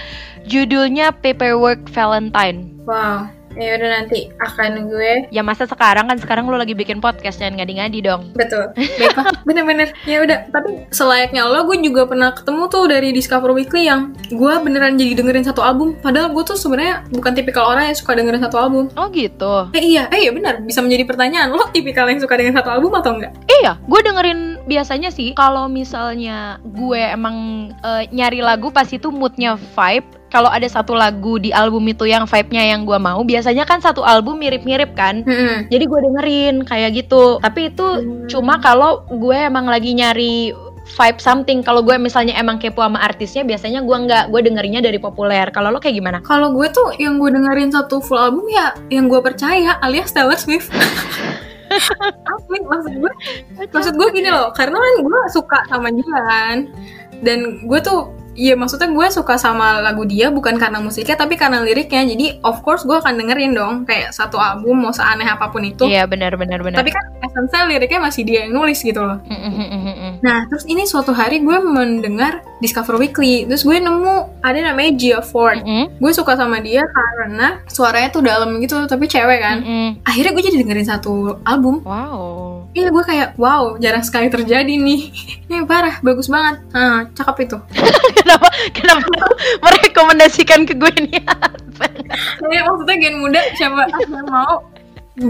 judulnya 0.47 1.11
Paperwork 1.11 1.91
Valentine. 1.91 2.71
Wow. 2.87 3.27
Ya 3.55 3.79
udah 3.79 3.89
nanti 4.03 4.29
akan 4.37 4.91
gue 4.91 5.31
Ya 5.31 5.41
masa 5.41 5.63
sekarang 5.63 6.11
kan 6.11 6.17
sekarang 6.19 6.45
lo 6.51 6.59
lagi 6.59 6.75
bikin 6.75 6.99
podcast 6.99 7.39
jangan 7.39 7.59
ngadi-ngadi 7.59 7.99
dong. 8.03 8.21
betul. 8.35 8.71
Baiklah, 8.99 9.31
bener-bener. 9.47 9.89
Ya 10.03 10.21
udah. 10.21 10.51
Tapi 10.51 10.87
selayaknya 10.91 11.47
lo, 11.47 11.63
gue 11.67 11.79
juga 11.79 12.05
pernah 12.05 12.35
ketemu 12.35 12.63
tuh 12.67 12.83
dari 12.91 13.09
Discover 13.15 13.55
Weekly 13.55 13.87
yang 13.87 14.11
gue 14.29 14.53
beneran 14.61 14.99
jadi 14.99 15.15
dengerin 15.17 15.47
satu 15.47 15.63
album. 15.63 15.95
Padahal 16.03 16.35
gue 16.35 16.43
tuh 16.43 16.59
sebenarnya 16.59 17.07
bukan 17.11 17.31
tipikal 17.31 17.71
orang 17.71 17.91
yang 17.91 17.97
suka 17.97 18.15
dengerin 18.15 18.43
satu 18.43 18.57
album. 18.59 18.91
Oh 18.99 19.07
gitu. 19.11 19.71
Eh 19.71 19.83
iya, 19.83 20.11
eh 20.11 20.27
iya 20.27 20.31
benar. 20.35 20.59
Bisa 20.63 20.83
menjadi 20.83 21.07
pertanyaan. 21.07 21.55
Lo 21.55 21.71
tipikal 21.71 22.11
yang 22.11 22.19
suka 22.19 22.35
dengan 22.35 22.59
satu 22.59 22.69
album 22.71 22.91
atau 22.95 23.15
enggak? 23.15 23.31
Iya, 23.47 23.79
gue 23.87 23.99
dengerin 24.03 24.39
biasanya 24.67 25.09
sih 25.13 25.31
kalau 25.37 25.71
misalnya 25.71 26.59
gue 26.63 27.01
emang 27.01 27.69
eh, 27.83 28.09
nyari 28.11 28.43
lagu 28.43 28.69
pas 28.69 28.87
itu 28.91 29.09
moodnya 29.09 29.55
vibe. 29.55 30.24
Kalau 30.33 30.49
ada 30.49 30.65
satu 30.67 30.97
lagu 30.97 31.37
di 31.37 31.53
album 31.53 31.85
itu 31.87 32.03
yang 32.03 32.25
vibe-nya 32.25 32.75
yang 32.75 32.83
gue 32.83 32.97
mau, 32.97 33.21
biasanya 33.23 33.63
kan 33.63 33.79
satu 33.79 34.01
album 34.01 34.41
mirip-mirip 34.41 34.91
kan. 34.97 35.21
Hmm. 35.23 35.69
Jadi 35.69 35.83
gue 35.85 35.99
dengerin 36.01 36.55
kayak 36.65 36.91
gitu. 36.97 37.39
Tapi 37.39 37.71
itu 37.71 37.85
Hmm. 37.85 38.27
cuma 38.27 38.57
kalau 38.59 39.05
gue 39.07 39.37
emang 39.37 39.69
lagi 39.69 39.93
nyari 39.95 40.51
vibe 40.85 41.19
something. 41.21 41.61
Kalau 41.65 41.81
gue 41.81 41.97
misalnya 41.97 42.37
emang 42.37 42.61
kepo 42.61 42.81
sama 42.83 43.01
artisnya, 43.01 43.41
biasanya 43.41 43.81
gue 43.81 43.97
nggak. 44.05 44.23
Gue 44.33 44.41
dengerinnya 44.45 44.81
dari 44.85 44.97
populer. 45.01 45.49
Kalau 45.49 45.73
lo 45.73 45.79
kayak 45.81 45.97
gimana? 45.97 46.17
Kalau 46.21 46.53
gue 46.53 46.67
tuh 46.69 46.93
yang 47.01 47.17
gue 47.17 47.29
dengerin 47.31 47.73
satu 47.73 48.01
full 48.01 48.19
album 48.19 48.45
ya 48.49 48.73
yang 48.93 49.09
gue 49.09 49.21
percaya 49.21 49.77
alias 49.81 50.13
Taylor 50.13 50.37
Swift. 50.37 50.69
Asli, 52.29 52.57
maksud 52.61 52.93
gue 53.01 53.11
maksud 53.73 53.93
gue 53.97 54.07
gini 54.13 54.29
loh 54.29 54.53
karena 54.53 54.77
kan 54.77 54.93
gue 55.01 55.19
suka 55.33 55.59
sama 55.67 55.89
dia 55.91 56.17
kan 56.23 56.57
dan 57.19 57.65
gue 57.65 57.79
tuh 57.81 58.07
Iya 58.35 58.53
maksudnya 58.53 58.87
gue 58.87 59.07
suka 59.09 59.35
sama 59.35 59.79
lagu 59.79 60.03
dia 60.03 60.27
bukan 60.27 60.59
karena 60.59 60.77
musiknya 60.77 61.15
tapi 61.15 61.35
karena 61.35 61.63
liriknya 61.63 62.03
jadi 62.05 62.43
of 62.43 62.59
course 62.61 62.83
gue 62.83 62.93
akan 62.93 63.15
dengerin 63.15 63.51
dong 63.51 63.73
kayak 63.83 64.11
satu 64.11 64.35
album 64.35 64.83
mau 64.83 64.91
seaneh 64.91 65.23
apa 65.23 65.47
pun 65.47 65.63
itu 65.63 65.87
Iya 65.87 66.03
benar 66.03 66.35
benar 66.35 66.59
benar. 66.59 66.77
tapi 66.77 66.91
kan 66.91 67.03
esensial 67.23 67.65
liriknya 67.65 68.03
masih 68.03 68.21
dia 68.21 68.43
yang 68.43 68.53
nulis 68.53 68.79
gitu 68.79 68.99
loh 68.99 69.17
Mm, 69.25 69.39
mm, 69.39 69.67
mm. 69.71 70.13
Nah, 70.19 70.47
terus 70.47 70.65
ini 70.65 70.83
suatu 70.83 71.11
hari 71.11 71.39
gue 71.39 71.57
mendengar 71.59 72.41
Discover 72.57 72.97
Weekly. 72.97 73.45
Terus 73.45 73.61
gue 73.61 73.77
nemu 73.77 74.41
ada 74.41 74.57
namanya 74.57 74.91
Gia 74.95 75.19
Ford. 75.21 75.61
Mm, 75.61 75.99
Gue 75.99 76.11
suka 76.11 76.33
sama 76.33 76.57
dia 76.59 76.81
karena 76.81 77.61
suaranya 77.67 78.09
tuh 78.09 78.21
dalam 78.21 78.49
gitu, 78.57 78.79
tapi 78.85 79.05
cewek 79.05 79.39
kan. 79.39 79.57
mm. 79.61 79.89
Akhirnya 80.01 80.31
gue 80.31 80.43
jadi 80.43 80.57
dengerin 80.61 80.87
satu 80.87 81.13
album. 81.43 81.83
Wow. 81.83 82.54
Iya, 82.75 82.91
gue 82.91 83.03
kayak 83.03 83.29
wow, 83.39 83.79
jarang 83.79 84.03
sekali 84.03 84.27
terjadi 84.27 84.67
nih. 84.67 85.01
Ini 85.47 85.63
parah, 85.63 86.03
bagus 86.03 86.27
banget. 86.27 86.59
Nah, 86.69 87.07
cakep 87.09 87.47
itu. 87.47 87.57
kenapa 88.19 88.47
kenapa 88.75 89.07
merekomendasikan 89.63 90.67
ke 90.67 90.75
gue 90.75 90.91
nih? 91.01 91.23
Saya 92.39 92.61
maksudnya 92.63 92.95
gen 92.99 93.15
muda 93.19 93.39
siapa 93.55 93.87
yang 93.95 94.27
mau 94.27 94.63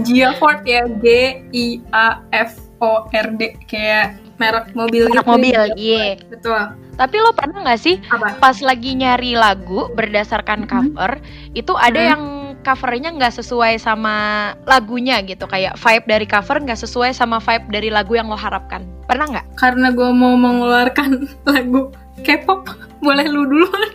Gia 0.02 0.34
Ford 0.34 0.66
ya 0.66 0.82
G 0.98 1.06
I 1.48 1.66
A 1.90 2.18
F 2.34 2.58
O 2.78 3.06
R 3.06 3.26
D 3.32 3.54
kayak 3.64 4.18
merek 4.36 4.74
mobil 4.74 5.06
Anak 5.06 5.22
gitu. 5.22 5.30
mobil, 5.30 5.60
iya. 5.78 6.18
Betul. 6.26 6.60
Tapi 6.96 7.16
lo 7.20 7.30
pernah 7.30 7.62
nggak 7.62 7.78
sih 7.78 8.00
Apa? 8.08 8.40
pas 8.40 8.56
lagi 8.58 8.96
nyari 8.96 9.36
lagu 9.36 9.86
berdasarkan 9.92 10.66
cover 10.66 11.20
itu 11.52 11.70
ada 11.72 11.94
Hmm. 11.96 12.10
yang 12.10 12.22
covernya 12.66 13.14
nggak 13.14 13.38
sesuai 13.38 13.78
sama 13.78 14.50
lagunya 14.66 15.22
gitu. 15.22 15.46
Kayak 15.46 15.78
vibe 15.78 16.06
dari 16.10 16.26
cover 16.26 16.58
nggak 16.58 16.82
sesuai 16.82 17.14
sama 17.14 17.38
vibe 17.38 17.70
dari 17.70 17.88
lagu 17.94 18.18
yang 18.18 18.26
lo 18.26 18.34
harapkan. 18.34 18.82
Pernah 19.06 19.30
nggak? 19.30 19.46
Karena 19.54 19.94
gue 19.94 20.10
mau 20.10 20.34
mengeluarkan 20.34 21.22
lagu 21.54 21.94
K-pop 22.26 22.66
boleh 22.98 23.26
lu 23.30 23.46
duluan. 23.46 23.90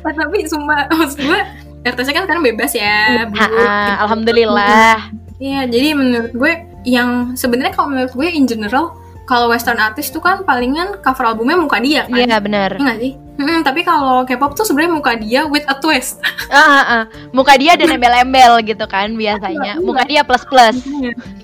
Nah, 0.00 0.16
tapi 0.16 0.48
sumpah 0.48 0.88
maksud 0.96 1.28
gue 1.28 1.40
RTC 1.84 2.08
kan 2.16 2.24
sekarang 2.24 2.40
bebas 2.40 2.72
ya 2.72 3.28
Bu. 3.28 3.36
Ah, 3.36 3.52
ah, 3.52 3.92
alhamdulillah. 4.08 5.12
Iya 5.36 5.68
jadi 5.68 5.92
menurut 5.92 6.32
gue 6.32 6.52
yang 6.88 7.36
sebenarnya 7.36 7.76
kalau 7.76 7.92
menurut 7.92 8.12
gue 8.12 8.28
in 8.32 8.48
general 8.48 8.96
kalau 9.30 9.46
western 9.46 9.78
artist 9.78 10.10
tuh 10.10 10.18
kan 10.18 10.42
palingan 10.42 10.98
cover 11.06 11.22
albumnya 11.22 11.54
muka 11.54 11.78
dia 11.78 12.02
kan. 12.10 12.18
Iya 12.18 12.42
benar. 12.42 12.74
Iya 12.82 12.94
sih? 12.98 13.12
Hmm, 13.38 13.62
tapi 13.62 13.86
kalau 13.86 14.26
K-pop 14.26 14.58
tuh 14.58 14.66
sebenarnya 14.66 14.90
muka 14.90 15.14
dia 15.14 15.46
with 15.46 15.62
a 15.70 15.78
twist. 15.78 16.18
Ah, 16.50 16.58
ah, 16.66 16.82
ah. 16.82 17.02
muka 17.30 17.54
dia 17.54 17.78
ada 17.78 17.86
embel-embel 17.86 18.58
gitu 18.66 18.82
kan 18.90 19.14
biasanya. 19.14 19.78
Muka 19.78 20.02
dia 20.02 20.26
plus 20.26 20.42
plus 20.42 20.82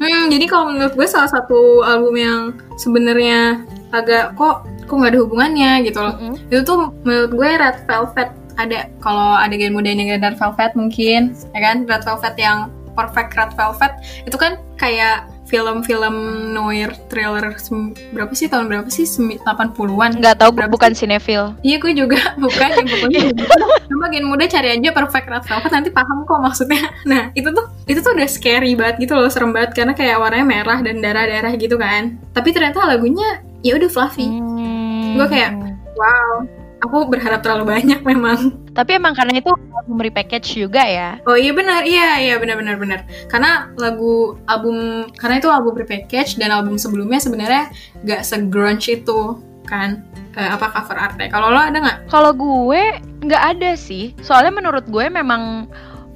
Hmm, 0.02 0.26
jadi 0.26 0.50
kalau 0.50 0.74
menurut 0.74 0.98
gue 0.98 1.06
salah 1.06 1.30
satu 1.30 1.86
album 1.86 2.18
yang 2.18 2.40
sebenarnya 2.74 3.62
agak 3.94 4.34
kok 4.34 4.66
kok 4.66 4.94
nggak 4.98 5.14
ada 5.14 5.22
hubungannya 5.22 5.86
gitu 5.86 6.02
loh. 6.02 6.18
Mm-mm. 6.18 6.50
Itu 6.50 6.66
tuh 6.66 6.90
menurut 7.06 7.30
gue 7.38 7.50
Red 7.54 7.86
Velvet. 7.86 8.34
Ada 8.58 8.90
kalau 8.98 9.38
ada 9.38 9.54
gen 9.54 9.78
muda 9.78 9.94
yang 9.94 10.10
Red 10.18 10.34
Velvet 10.42 10.74
mungkin 10.74 11.38
ya 11.54 11.60
kan? 11.62 11.86
Red 11.86 12.02
Velvet 12.02 12.34
yang 12.34 12.58
Perfect 12.98 13.30
Red 13.38 13.52
Velvet. 13.54 13.92
Itu 14.26 14.34
kan 14.34 14.58
kayak 14.74 15.35
film-film 15.46 16.14
noir 16.50 16.90
thriller 17.06 17.54
sem- 17.56 17.94
berapa 18.10 18.34
sih 18.34 18.50
tahun 18.50 18.66
berapa 18.66 18.88
sih? 18.90 19.06
Semi- 19.06 19.38
80-an 19.38 20.18
nggak 20.18 20.36
tahu 20.42 20.50
Berapa 20.54 20.70
bukan 20.70 20.92
sinetfil 20.92 21.54
Iya 21.62 21.76
gue 21.78 21.92
juga. 21.94 22.18
Bukan 22.42 22.68
yang 22.74 22.86
pokoknya 22.86 23.20
Coba 23.86 24.06
gen 24.10 24.26
muda 24.26 24.44
cari 24.46 24.68
aja 24.74 24.90
perfect 24.90 25.26
red 25.30 25.44
velvet 25.46 25.72
nanti 25.72 25.90
paham 25.94 26.26
kok 26.26 26.40
maksudnya. 26.42 26.82
Nah 27.10 27.30
itu 27.38 27.48
tuh 27.54 27.66
itu 27.86 28.02
tuh 28.02 28.12
udah 28.18 28.28
scary 28.28 28.74
banget 28.74 29.06
gitu 29.06 29.14
loh 29.14 29.30
serem 29.30 29.54
banget. 29.54 29.78
Karena 29.78 29.94
kayak 29.94 30.18
warnanya 30.18 30.46
merah 30.46 30.78
dan 30.82 30.98
darah-darah 30.98 31.54
gitu 31.54 31.78
kan. 31.78 32.18
Tapi 32.34 32.50
ternyata 32.50 32.82
lagunya 32.82 33.40
ya 33.62 33.78
udah 33.78 33.88
fluffy. 33.88 34.26
Hmm. 34.26 35.14
Gue 35.16 35.26
kayak 35.30 35.54
wow 35.94 36.55
aku 36.80 37.08
berharap 37.08 37.40
terlalu 37.40 37.76
banyak 37.76 38.00
memang. 38.04 38.54
Tapi 38.76 39.00
emang 39.00 39.16
karena 39.16 39.40
itu 39.40 39.50
album 39.52 39.98
repackage 40.00 40.60
juga 40.60 40.84
ya? 40.84 41.20
Oh 41.24 41.36
iya 41.36 41.52
benar. 41.56 41.86
Iya 41.86 42.20
iya 42.20 42.34
benar 42.36 42.60
benar 42.60 42.76
benar. 42.76 43.00
Karena 43.28 43.72
lagu 43.80 44.36
album 44.48 45.08
karena 45.16 45.40
itu 45.40 45.48
album 45.48 45.74
repackage 45.76 46.36
dan 46.36 46.52
album 46.52 46.76
sebelumnya 46.76 47.20
sebenarnya 47.22 47.72
gak 48.04 48.22
se-grunge 48.26 48.86
itu 48.92 49.40
kan? 49.64 50.04
Eh, 50.36 50.50
apa 50.52 50.68
cover 50.68 51.00
artnya. 51.00 51.32
Kalau 51.32 51.48
lo 51.48 51.56
ada 51.56 51.78
nggak? 51.80 51.98
Kalau 52.12 52.36
gue 52.36 53.00
nggak 53.24 53.42
ada 53.56 53.72
sih. 53.72 54.12
Soalnya 54.20 54.52
menurut 54.52 54.84
gue 54.84 55.08
memang 55.08 55.64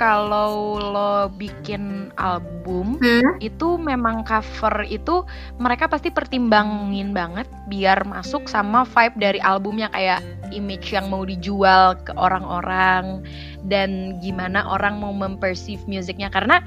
kalau 0.00 0.80
lo 0.80 1.28
bikin 1.36 2.08
album 2.16 2.96
Hmm? 3.00 3.36
itu 3.42 3.76
memang 3.76 4.22
cover 4.24 4.86
itu 4.88 5.26
mereka 5.60 5.90
pasti 5.90 6.08
pertimbangin 6.08 7.12
banget 7.12 7.44
biar 7.68 8.06
masuk 8.08 8.48
sama 8.48 8.88
vibe 8.88 9.16
dari 9.20 9.40
albumnya 9.42 9.92
kayak 9.92 10.22
image 10.54 10.94
yang 10.94 11.12
mau 11.12 11.26
dijual 11.26 11.98
ke 12.00 12.14
orang-orang 12.16 13.24
dan 13.68 14.16
gimana 14.24 14.64
orang 14.64 14.96
mau 15.02 15.12
memperceive 15.12 15.82
musiknya 15.84 16.32
karena 16.32 16.64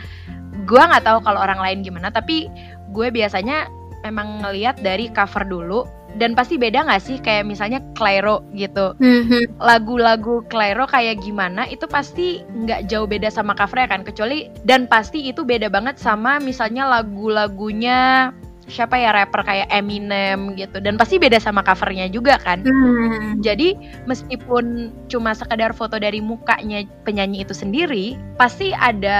gue 0.69 0.81
nggak 0.81 1.05
tahu 1.07 1.23
kalau 1.25 1.39
orang 1.41 1.57
lain 1.57 1.81
gimana 1.81 2.13
tapi 2.13 2.51
gue 2.93 3.07
biasanya 3.09 3.65
memang 4.03 4.43
ngelihat 4.43 4.77
dari 4.83 5.09
cover 5.15 5.47
dulu 5.47 5.87
dan 6.17 6.37
pasti 6.37 6.61
beda 6.61 6.85
nggak 6.85 7.03
sih? 7.03 7.17
Kayak 7.19 7.49
misalnya 7.49 7.79
Clairo 7.97 8.45
gitu. 8.53 8.93
Hmm, 8.97 9.45
lagu-lagu 9.57 10.45
Clairo 10.47 10.85
kayak 10.85 11.21
gimana 11.25 11.65
itu 11.69 11.85
pasti 11.89 12.45
nggak 12.45 12.89
jauh 12.89 13.09
beda 13.09 13.33
sama 13.33 13.57
covernya 13.57 13.87
kan? 13.89 14.01
Kecuali 14.05 14.49
dan 14.65 14.85
pasti 14.85 15.25
itu 15.25 15.41
beda 15.41 15.69
banget 15.73 15.97
sama 15.97 16.37
misalnya 16.37 16.85
lagu-lagunya 16.89 18.31
siapa 18.63 18.95
ya 18.95 19.11
rapper 19.11 19.43
kayak 19.43 19.67
Eminem 19.73 20.55
gitu. 20.55 20.79
Dan 20.79 20.95
pasti 20.95 21.19
beda 21.19 21.41
sama 21.41 21.65
covernya 21.65 22.07
juga 22.07 22.39
kan? 22.39 22.63
Hmm. 22.63 23.43
jadi 23.43 23.75
meskipun 24.07 24.93
cuma 25.11 25.35
sekedar 25.35 25.75
foto 25.75 25.99
dari 25.99 26.23
mukanya 26.23 26.87
penyanyi 27.03 27.43
itu 27.43 27.51
sendiri 27.51 28.15
pasti 28.39 28.71
ada 28.71 29.19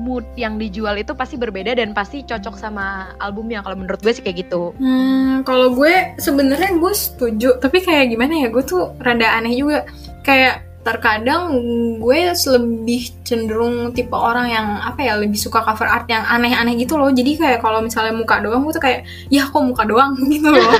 mood 0.00 0.24
yang 0.34 0.56
dijual 0.56 0.96
itu 0.96 1.12
pasti 1.12 1.36
berbeda 1.36 1.72
dan 1.72 1.92
pasti 1.92 2.24
cocok 2.24 2.56
sama 2.56 2.86
albumnya 3.18 3.60
kalau 3.60 3.76
menurut 3.76 4.00
gue 4.00 4.10
sih 4.10 4.20
kayak 4.20 4.48
gitu 4.48 4.72
Hmm, 4.76 5.44
kalau 5.44 5.70
gue 5.70 5.92
sebenarnya 6.16 6.72
gue 6.74 6.92
setuju, 6.92 7.56
tapi 7.56 7.80
kayak 7.80 8.08
gimana 8.08 8.34
ya? 8.34 8.48
Gue 8.48 8.62
tuh 8.62 8.96
rada 8.96 9.36
aneh 9.36 9.52
juga. 9.52 9.84
Kayak 10.20 10.64
terkadang 10.80 11.52
gue 11.96 12.18
lebih 12.32 13.12
cenderung 13.20 13.92
tipe 13.92 14.12
orang 14.12 14.48
yang 14.48 14.66
apa 14.80 15.00
ya 15.02 15.12
lebih 15.14 15.36
suka 15.36 15.60
cover 15.60 15.84
art 15.84 16.08
yang 16.08 16.24
aneh-aneh 16.24 16.72
gitu 16.74 16.96
loh. 16.96 17.08
Jadi 17.08 17.36
kayak 17.36 17.60
kalau 17.60 17.80
misalnya 17.80 18.16
muka 18.16 18.40
doang 18.40 18.64
gue 18.64 18.72
tuh 18.72 18.80
kayak 18.80 19.00
ya 19.28 19.44
kok 19.44 19.60
muka 19.60 19.84
doang 19.84 20.16
gitu 20.32 20.48
loh. 20.48 20.72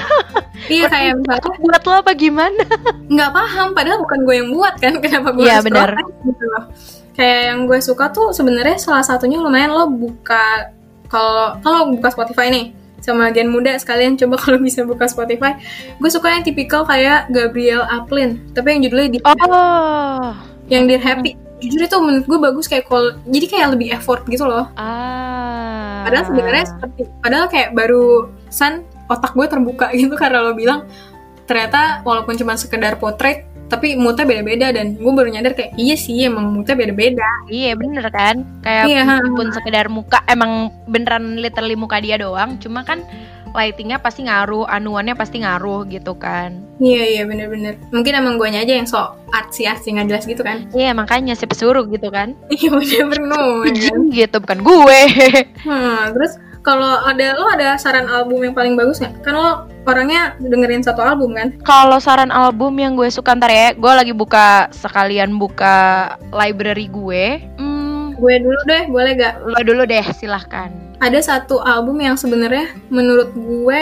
iya 0.69 0.89
kayak 0.89 1.21
misalnya 1.21 1.53
buat 1.57 1.83
lo 1.83 1.95
apa 1.99 2.13
gimana 2.13 2.63
nggak 3.09 3.31
paham 3.33 3.69
padahal 3.73 3.99
bukan 3.99 4.19
gue 4.23 4.35
yang 4.37 4.51
buat 4.53 4.75
kan 4.77 4.93
kenapa 5.05 5.29
gue 5.33 5.45
Iya, 5.45 5.53
harus 5.57 5.67
benar. 5.69 5.89
gitu 6.21 6.45
loh. 6.47 6.65
Kayak 7.21 7.41
yang 7.53 7.61
gue 7.69 7.79
suka 7.85 8.09
tuh 8.09 8.33
sebenarnya 8.33 8.81
salah 8.81 9.05
satunya 9.05 9.37
lumayan 9.37 9.77
lo 9.77 9.93
buka 9.93 10.73
kalau 11.13 11.61
kalau 11.61 11.93
buka 11.93 12.09
Spotify 12.09 12.49
nih 12.49 12.73
sama 13.05 13.29
gen 13.29 13.53
muda 13.53 13.77
sekalian 13.77 14.17
coba 14.17 14.41
kalau 14.49 14.57
bisa 14.57 14.89
buka 14.89 15.05
Spotify. 15.05 15.61
Gue 16.01 16.09
suka 16.09 16.33
yang 16.33 16.41
tipikal 16.41 16.89
kayak 16.89 17.29
Gabriel 17.29 17.85
Aplin 17.85 18.41
tapi 18.57 18.73
yang 18.73 18.89
judulnya 18.89 19.09
di 19.13 19.19
oh. 19.21 20.33
Yang 20.73 20.83
Dear 20.89 21.03
Happy 21.05 21.37
jujur 21.61 21.85
itu 21.85 21.97
menurut 22.01 22.25
gue 22.25 22.39
bagus 22.41 22.67
kayak 22.67 22.89
call 22.89 23.21
jadi 23.29 23.47
kayak 23.47 23.69
lebih 23.77 23.93
effort 23.93 24.25
gitu 24.25 24.49
loh. 24.49 24.73
Ah. 24.81 26.09
padahal 26.09 26.25
sebenarnya 26.33 26.65
seperti 26.65 27.01
padahal 27.21 27.47
kayak 27.53 27.77
baru 27.77 28.33
san 28.49 28.89
otak 29.13 29.37
gue 29.37 29.45
terbuka 29.45 29.93
gitu 30.01 30.17
karena 30.17 30.41
lo 30.41 30.57
bilang 30.57 30.89
ternyata 31.45 32.01
walaupun 32.07 32.39
cuma 32.41 32.57
sekedar 32.57 32.97
potret 32.97 33.50
tapi 33.71 33.95
moodnya 33.95 34.27
beda-beda 34.27 34.75
dan 34.75 34.99
gue 34.99 35.13
baru 35.15 35.31
nyadar 35.31 35.55
kayak 35.55 35.79
iya 35.79 35.95
sih 35.95 36.27
emang 36.27 36.51
moodnya 36.51 36.75
beda-beda. 36.75 37.31
Iya 37.47 37.79
bener 37.79 38.05
kan? 38.11 38.43
Kayak 38.67 38.85
Iya, 38.91 39.01
meskipun 39.07 39.49
sekedar 39.55 39.87
muka 39.87 40.19
Emang 40.27 40.75
beneran 40.91 41.39
literally 41.39 41.79
muka 41.79 42.03
dia 42.03 42.19
doang. 42.19 42.59
Cuma 42.59 42.83
kan 42.83 43.07
lightingnya 43.55 43.99
pasti 43.99 44.27
ngaruh 44.27 44.67
Anuannya 44.67 45.15
pasti 45.15 45.43
ngaruh 45.43 45.87
gitu 45.87 46.19
kan. 46.19 46.59
Iya 46.83 47.03
iya 47.07 47.23
bener-bener. 47.23 47.79
Mungkin 47.95 48.13
emang 48.19 48.35
gue 48.37 48.51
aja 48.51 48.67
yang 48.67 48.91
sok 48.91 49.31
artsy 49.31 49.71
artsy 49.71 49.95
nggak 49.95 50.11
jelas 50.11 50.25
gitu 50.27 50.43
kan. 50.43 50.67
Iya 50.75 50.91
makanya 50.91 51.39
siapa 51.39 51.55
suruh 51.55 51.87
gitu 51.87 52.11
kan. 52.11 52.35
Iya 52.51 52.75
bener-bener? 52.75 53.71
Gitu 54.11 54.37
bukan 54.43 54.59
gue. 54.67 55.01
Hmm, 55.63 56.11
terus 56.19 56.35
kalau 56.61 57.01
ada 57.03 57.37
lo 57.37 57.49
ada 57.51 57.77
saran 57.77 58.07
album 58.07 58.45
yang 58.45 58.55
paling 58.55 58.75
bagus 58.77 59.01
nggak? 59.01 59.25
Kan 59.25 59.35
lo 59.37 59.67
orangnya 59.89 60.37
dengerin 60.39 60.85
satu 60.85 61.01
album 61.01 61.33
kan? 61.35 61.57
Kalau 61.65 61.97
saran 61.99 62.29
album 62.31 62.77
yang 62.77 62.95
gue 62.95 63.09
suka 63.09 63.33
ntar 63.35 63.49
ya 63.49 63.73
Gue 63.73 63.91
lagi 63.91 64.13
buka 64.13 64.69
sekalian 64.71 65.41
buka 65.41 66.15
library 66.31 66.87
gue 66.93 67.41
Hmm, 67.57 68.13
Gue 68.15 68.37
dulu 68.39 68.61
deh, 68.69 68.85
boleh 68.93 69.13
gak? 69.17 69.41
Lo 69.41 69.57
dulu 69.65 69.89
deh 69.89 70.05
silahkan 70.13 70.69
Ada 71.01 71.25
satu 71.25 71.65
album 71.65 71.97
yang 72.05 72.21
sebenarnya 72.21 72.77
menurut 72.93 73.33
gue 73.33 73.81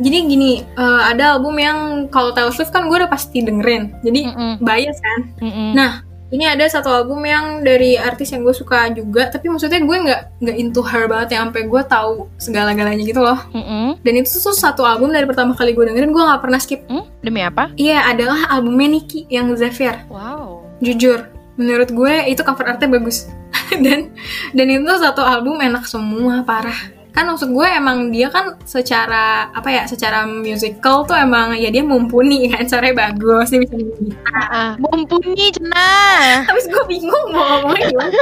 jadi 0.00 0.24
gini, 0.24 0.64
eh, 0.64 1.02
ada 1.04 1.36
album 1.36 1.60
yang 1.60 2.08
kalau 2.08 2.32
Taylor 2.32 2.50
Swift 2.50 2.72
kan 2.72 2.88
gue 2.88 2.96
udah 2.96 3.12
pasti 3.12 3.44
dengerin, 3.44 3.92
jadi 4.00 4.20
Mm-mm. 4.32 4.52
bias 4.64 4.98
kan. 4.98 5.20
Mm-mm. 5.38 5.68
Nah, 5.76 6.00
ini 6.32 6.48
ada 6.48 6.64
satu 6.64 6.88
album 6.88 7.20
yang 7.22 7.60
dari 7.60 8.00
artis 8.00 8.32
yang 8.32 8.42
gue 8.42 8.56
suka 8.56 8.88
juga, 8.96 9.28
tapi 9.28 9.52
maksudnya 9.52 9.84
gue 9.84 9.96
nggak 10.08 10.20
nggak 10.40 10.56
into 10.56 10.80
her 10.80 11.04
banget 11.06 11.36
yang 11.36 11.52
sampai 11.52 11.68
gue 11.68 11.82
tahu 11.84 12.12
segala-galanya 12.40 13.04
gitu 13.04 13.20
loh. 13.20 13.38
Mm-mm. 13.52 14.00
Dan 14.00 14.12
itu 14.18 14.32
tuh 14.40 14.56
satu 14.56 14.82
album 14.82 15.12
dari 15.12 15.28
pertama 15.28 15.52
kali 15.52 15.76
gue 15.76 15.84
dengerin 15.84 16.10
gue 16.10 16.22
nggak 16.24 16.42
pernah 16.42 16.58
skip. 16.58 16.82
Hmm? 16.88 17.04
Demi 17.20 17.44
apa? 17.44 17.70
Iya, 17.76 18.08
adalah 18.08 18.48
albumnya 18.48 18.98
Nicki 18.98 19.28
yang 19.28 19.52
Zephyr. 19.54 20.08
Wow 20.08 20.62
jujur 20.82 21.30
menurut 21.54 21.88
gue 21.94 22.14
itu 22.26 22.42
cover 22.42 22.66
artnya 22.66 22.90
bagus 22.90 23.30
dan 23.86 24.10
dan 24.52 24.66
itu 24.66 24.92
satu 24.98 25.22
album 25.22 25.62
enak 25.62 25.86
semua 25.86 26.42
parah 26.42 26.76
kan 27.12 27.28
maksud 27.28 27.52
gue 27.52 27.68
emang 27.68 28.08
dia 28.08 28.32
kan 28.32 28.56
secara 28.64 29.52
apa 29.52 29.68
ya 29.68 29.84
secara 29.84 30.24
musical 30.24 31.04
tuh 31.04 31.12
emang 31.12 31.52
ya 31.60 31.68
dia 31.68 31.84
mumpuni 31.84 32.48
kan 32.48 32.64
caranya 32.64 33.08
bagus 33.08 33.52
dia 33.52 33.60
bisa 33.60 33.76
gitar. 33.76 34.48
ah, 34.48 34.72
Mumpuni 34.80 35.52
cenah 35.52 36.48
habis 36.48 36.64
gue 36.72 36.84
bingung 36.88 37.26
mau 37.36 37.60
ngomongnya 37.60 37.92
gimana. 37.92 38.16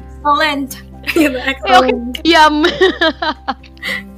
Excellent. 0.00 0.70
Gitu 1.12 1.34
excellent. 1.34 2.00
Diam 2.24 2.64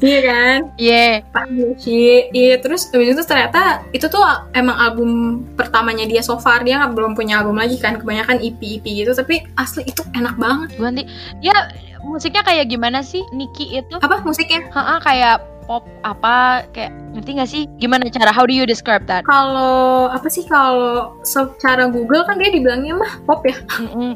iya 0.04 0.20
kan? 0.20 0.58
Iya. 0.76 1.24
Pak 1.32 1.48
Yoshi. 1.48 2.28
Iya 2.30 2.60
terus 2.60 2.92
habis 2.92 3.16
itu 3.16 3.22
ternyata 3.24 3.82
itu 3.96 4.04
tuh 4.06 4.20
emang 4.52 4.76
album 4.76 5.10
pertamanya 5.56 6.04
dia 6.04 6.20
so 6.20 6.36
far. 6.36 6.60
Dia 6.60 6.84
belum 6.92 7.16
punya 7.16 7.40
album 7.40 7.56
lagi 7.56 7.80
kan 7.80 7.96
kebanyakan 7.96 8.44
EP 8.44 8.60
EP 8.60 8.84
gitu. 8.84 9.16
Tapi 9.16 9.48
asli 9.56 9.88
itu 9.88 10.04
enak 10.12 10.36
banget. 10.36 10.68
Gue 10.76 10.84
nanti 10.84 11.04
Ya 11.40 11.56
musiknya 12.04 12.42
kayak 12.42 12.68
gimana 12.68 13.00
sih 13.00 13.24
Niki 13.30 13.74
itu? 13.74 13.96
apa 13.96 14.20
musiknya 14.20 14.68
Ha 14.70 15.00
kayak 15.00 15.36
pop 15.64 15.80
apa 16.02 16.60
kayak 16.70 16.92
ngerti 17.10 17.30
gak 17.32 17.48
sih? 17.48 17.62
Gimana 17.74 18.04
cara 18.06 18.28
how 18.28 18.44
do 18.44 18.52
you 18.52 18.64
describe 18.64 19.06
that? 19.06 19.24
kalau 19.24 20.06
apa 20.06 20.28
sih 20.28 20.44
kalau 20.44 21.16
secara 21.22 21.88
Google 21.88 22.20
kan 22.22 22.36
dia 22.36 22.48
dibilangnya 22.48 22.92
mah 22.92 23.12
pop 23.24 23.40
ya. 23.42 23.56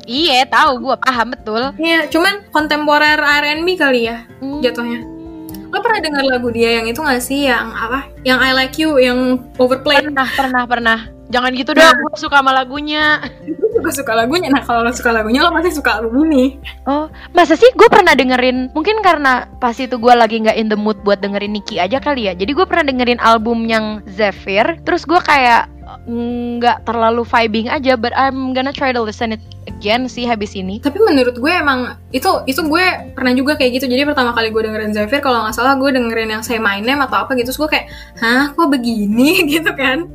Iya 0.05 0.45
tahu 0.45 0.83
gue 0.83 0.97
paham 1.01 1.33
betul. 1.33 1.73
iya 1.77 2.05
cuman 2.05 2.45
kontemporer 2.51 3.17
R&B 3.17 3.69
kali 3.75 4.07
ya 4.07 4.29
Hmm. 4.39 4.61
Jatuhnya. 4.61 5.03
Lo 5.69 5.79
pernah 5.79 6.01
dengar 6.01 6.25
lagu 6.25 6.49
dia 6.49 6.81
yang 6.81 6.87
itu 6.89 6.99
gak 6.99 7.21
sih 7.21 7.45
yang 7.45 7.69
apa 7.71 8.09
yang 8.25 8.41
I 8.41 8.57
Like 8.57 8.77
You 8.77 8.97
yang 8.97 9.45
overplayed 9.57 10.09
Pernah 10.09 10.29
pernah 10.33 10.63
pernah. 10.65 10.99
Jangan 11.29 11.53
gitu 11.53 11.77
Nah. 11.77 11.93
dong. 11.93 11.97
Gue 12.09 12.17
suka 12.17 12.41
sama 12.41 12.57
lagunya. 12.57 13.21
gue 13.79 13.85
juga 13.85 13.93
suka 13.93 14.13
lagunya 14.17 14.49
nah 14.49 14.65
kalau 14.65 14.81
lo 14.81 14.91
suka 14.91 15.13
lagunya 15.13 15.45
lo 15.45 15.53
pasti 15.53 15.77
suka 15.77 16.01
album 16.01 16.27
ini 16.33 16.57
Oh 16.89 17.07
masa 17.31 17.53
sih 17.55 17.69
gue 17.77 17.87
pernah 17.87 18.17
dengerin? 18.17 18.73
Mungkin 18.73 19.05
karena 19.05 19.45
pas 19.61 19.77
itu 19.77 19.95
gue 19.95 20.15
lagi 20.17 20.41
nggak 20.41 20.57
in 20.57 20.67
the 20.67 20.75
mood 20.75 20.97
buat 21.05 21.21
dengerin 21.21 21.53
Nicki 21.53 21.77
aja 21.79 22.01
kali 22.01 22.27
ya. 22.27 22.35
Jadi 22.35 22.57
gue 22.57 22.65
pernah 22.67 22.89
dengerin 22.89 23.21
album 23.21 23.69
yang 23.69 24.01
Zephyr. 24.09 24.81
Terus 24.83 25.05
gue 25.05 25.21
kayak 25.21 25.69
nggak 26.59 26.85
terlalu 26.85 27.23
vibing 27.25 27.67
aja. 27.73 27.97
But 27.97 28.13
I'm 28.17 28.53
gonna 28.53 28.75
try 28.75 28.93
to 28.93 29.01
listen 29.01 29.37
it 29.37 29.43
again 29.69 30.11
sih 30.11 30.27
habis 30.27 30.59
ini. 30.59 30.83
tapi 30.83 30.99
menurut 30.99 31.39
gue 31.39 31.53
emang 31.53 31.95
itu 32.11 32.27
itu 32.51 32.59
gue 32.67 32.85
pernah 33.15 33.31
juga 33.37 33.55
kayak 33.55 33.79
gitu 33.79 33.87
jadi 33.87 34.09
pertama 34.09 34.35
kali 34.35 34.51
gue 34.51 34.59
dengerin 34.65 34.91
Zephyr 34.91 35.23
kalau 35.23 35.47
nggak 35.47 35.55
salah 35.55 35.79
gue 35.79 35.91
dengerin 35.93 36.35
yang 36.35 36.43
Say 36.43 36.59
My 36.59 36.83
Name 36.83 37.05
atau 37.05 37.23
apa 37.23 37.39
gitu 37.39 37.55
terus 37.55 37.61
gue 37.63 37.71
kayak 37.71 37.87
hah 38.19 38.51
kok 38.57 38.69
begini 38.73 39.39
gitu 39.55 39.71
kan 39.77 40.11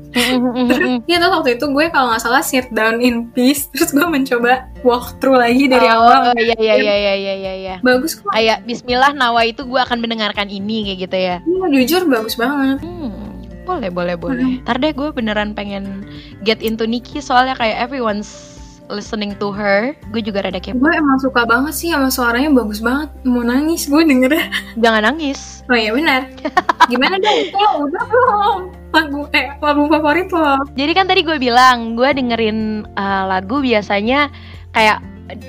terus 0.68 1.00
Iya 1.08 1.18
terus 1.24 1.32
waktu 1.32 1.50
itu 1.56 1.66
gue 1.72 1.86
kalau 1.94 2.12
nggak 2.12 2.22
salah 2.22 2.44
sit 2.44 2.68
down 2.76 3.00
in 3.00 3.32
peace 3.32 3.72
terus 3.72 3.96
gue 3.96 4.04
mencoba 4.04 4.68
walk 4.84 5.16
through 5.24 5.40
lagi 5.40 5.72
dari 5.72 5.88
oh, 5.88 5.96
awal 5.96 6.36
iya 6.36 6.58
iya 6.60 6.76
iya 6.76 6.96
iya 7.00 7.14
iya 7.16 7.34
iya. 7.40 7.54
iya. 7.56 7.76
bagus 7.80 8.20
kok 8.20 8.28
Kayak 8.36 8.68
Bismillah 8.68 9.16
nawa 9.16 9.48
itu 9.48 9.64
gue 9.64 9.80
akan 9.80 10.04
mendengarkan 10.04 10.52
ini 10.52 10.92
kayak 10.92 11.00
gitu 11.08 11.18
ya. 11.18 11.36
Iya, 11.46 11.66
jujur 11.72 12.02
bagus 12.12 12.36
banget 12.36 12.84
Hmm, 12.84 13.33
boleh 13.64 13.90
boleh 13.90 14.16
boleh. 14.16 14.60
Ntar 14.64 14.78
deh 14.80 14.92
gue 14.92 15.10
beneran 15.10 15.56
pengen 15.56 16.06
get 16.44 16.60
into 16.60 16.84
Nicki 16.84 17.20
soalnya 17.20 17.56
kayak 17.56 17.80
everyone's 17.80 18.54
listening 18.92 19.32
to 19.40 19.50
her. 19.50 19.96
Gue 20.12 20.20
juga 20.20 20.44
rada 20.44 20.60
kepo. 20.60 20.78
gue 20.78 20.94
emang 20.94 21.18
suka 21.18 21.48
banget 21.48 21.74
sih 21.74 21.90
sama 21.90 22.12
suaranya 22.12 22.52
bagus 22.52 22.84
banget 22.84 23.10
mau 23.24 23.42
nangis 23.42 23.88
gue 23.88 24.04
dengernya 24.04 24.52
Jangan 24.84 25.02
nangis. 25.08 25.64
oh 25.72 25.78
iya 25.80 25.96
benar 25.96 26.28
gimana 26.92 27.16
dong 27.16 27.38
itu 27.48 27.56
udah 27.58 28.04
belum 28.12 28.60
lagu 28.92 29.22
eh 29.32 29.48
lagu 29.64 29.88
favorit 29.88 30.28
lo 30.36 30.60
Jadi 30.76 30.92
kan 30.92 31.08
tadi 31.08 31.24
gue 31.24 31.40
bilang 31.40 31.96
gue 31.96 32.12
dengerin 32.12 32.84
uh, 33.00 33.24
lagu 33.32 33.64
biasanya 33.64 34.28
kayak 34.76 35.00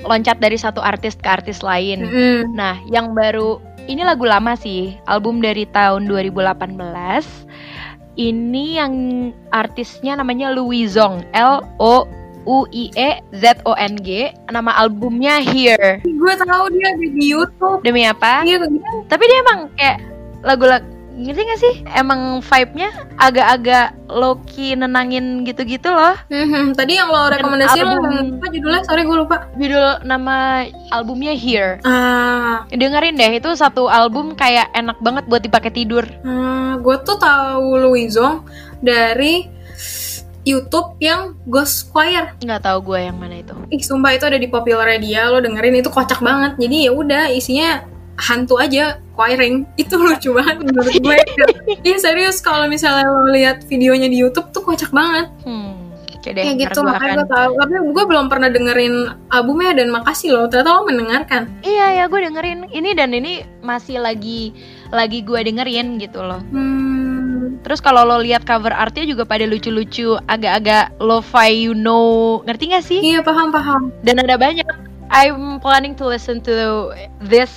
loncat 0.07 0.39
dari 0.39 0.55
satu 0.55 0.79
artis 0.81 1.19
ke 1.19 1.27
artis 1.29 1.61
lain. 1.61 2.07
Mm-mm. 2.07 2.55
Nah, 2.55 2.79
yang 2.89 3.13
baru 3.13 3.59
ini 3.85 4.01
lagu 4.01 4.25
lama 4.25 4.55
sih, 4.57 4.97
album 5.05 5.43
dari 5.43 5.67
tahun 5.69 6.07
2018. 6.09 6.79
Ini 8.15 8.79
yang 8.79 8.95
artisnya 9.51 10.15
namanya 10.15 10.55
Louis 10.55 10.87
Zong, 10.95 11.27
L 11.35 11.67
O 11.83 12.07
U 12.47 12.63
I 12.71 12.95
E 12.95 13.11
Z 13.35 13.59
O 13.67 13.75
N 13.75 13.99
G. 13.99 14.31
Nama 14.55 14.71
albumnya 14.79 15.43
Here. 15.43 15.99
gue 16.07 16.35
tahu 16.39 16.65
dia 16.71 16.95
ada 16.95 17.07
di 17.11 17.25
YouTube 17.27 17.83
Demi 17.83 18.07
apa? 18.07 18.47
iya 18.47 18.63
Tapi 19.11 19.25
dia 19.27 19.39
emang 19.43 19.61
kayak 19.75 19.99
lagu-lagu 20.47 20.94
ngerti 21.15 21.43
gak 21.47 21.61
sih? 21.63 21.75
Emang 21.95 22.43
vibe-nya 22.43 22.91
agak-agak 23.17 23.95
low-key 24.11 24.75
nenangin 24.75 25.47
gitu-gitu 25.47 25.89
loh. 25.89 26.19
Mhm, 26.29 26.75
tadi 26.75 26.99
yang 26.99 27.09
lo 27.09 27.31
rekomendasi 27.31 27.79
lo 27.87 28.03
apa 28.03 28.47
judulnya 28.51 28.83
sorry 28.83 29.07
gue 29.07 29.17
lupa 29.17 29.47
Judul 29.55 30.03
nama 30.03 30.67
albumnya 30.91 31.33
Here. 31.33 31.79
ah 31.87 32.67
Dengerin 32.69 33.15
deh, 33.15 33.39
itu 33.39 33.51
satu 33.55 33.87
album 33.87 34.35
kayak 34.35 34.75
enak 34.75 34.99
banget 34.99 35.25
buat 35.31 35.43
dipakai 35.43 35.71
tidur. 35.71 36.05
Hmm, 36.27 36.83
gue 36.83 36.97
tuh 37.07 37.17
tahu 37.17 37.79
Louis 37.79 38.11
Zong 38.11 38.43
dari 38.83 39.49
YouTube 40.45 41.01
yang 41.01 41.33
Ghost 41.49 41.89
Choir. 41.89 42.37
Nggak 42.45 42.63
tahu 42.69 42.93
gue 42.93 43.09
yang 43.09 43.17
mana 43.17 43.41
itu. 43.41 43.57
Ih, 43.73 43.81
sumpah 43.81 44.13
itu 44.13 44.29
ada 44.29 44.37
di 44.37 44.45
Popular 44.45 44.93
dia, 45.01 45.33
lo 45.33 45.41
dengerin 45.41 45.81
itu 45.81 45.89
kocak 45.89 46.21
banget. 46.21 46.61
Jadi 46.61 46.77
ya 46.85 46.93
udah 46.93 47.33
isinya 47.33 47.94
hantu 48.19 48.59
aja 48.59 48.99
choiring. 49.15 49.67
Itu 49.83 49.99
lucu 49.99 50.35
banget 50.35 50.63
menurut 50.63 50.95
gue. 50.95 51.19
Iya 51.83 51.97
serius 51.99 52.39
kalau 52.39 52.67
misalnya 52.67 53.09
lo 53.09 53.31
lihat 53.31 53.65
videonya 53.67 54.07
di 54.07 54.19
YouTube 54.19 54.51
tuh 54.51 54.63
kocak 54.63 54.91
banget. 54.91 55.31
Hmm, 55.45 55.75
deh. 56.25 56.33
Kayak 56.33 56.57
gitu 56.73 56.81
makanya 56.81 57.05
akan- 57.05 57.19
gue 57.21 57.29
tahu. 57.37 57.51
Tapi 57.61 57.73
gue 57.93 58.05
belum 58.09 58.27
pernah 58.33 58.49
dengerin 58.49 58.95
albumnya 59.29 59.73
dan 59.77 59.89
makasih 59.93 60.33
lo. 60.33 60.43
Ternyata 60.49 60.71
lo 60.73 60.83
mendengarkan. 60.89 61.43
Iya 61.61 61.87
ya, 62.01 62.05
gue 62.09 62.21
dengerin 62.25 62.61
ini 62.73 62.91
dan 62.97 63.11
ini 63.13 63.45
masih 63.61 64.01
lagi 64.01 64.57
lagi 64.89 65.21
gue 65.21 65.41
dengerin 65.41 66.01
gitu 66.01 66.25
loh. 66.25 66.41
Hmm, 66.49 67.61
Terus 67.65 67.81
kalau 67.81 68.05
lo 68.05 68.21
lihat 68.21 68.45
cover 68.45 68.77
artnya 68.77 69.09
juga 69.09 69.25
pada 69.25 69.49
lucu-lucu, 69.49 70.21
agak-agak 70.29 71.01
lo-fi 71.01 71.49
you 71.49 71.73
know, 71.73 72.45
ngerti 72.45 72.77
gak 72.77 72.85
sih? 72.85 73.01
iya 73.01 73.25
paham 73.25 73.49
paham. 73.49 73.89
Dan 74.05 74.21
ada 74.21 74.37
banyak. 74.37 74.69
I'm 75.09 75.61
planning 75.65 75.97
to 75.97 76.05
listen 76.05 76.45
to 76.45 76.93
this 77.25 77.49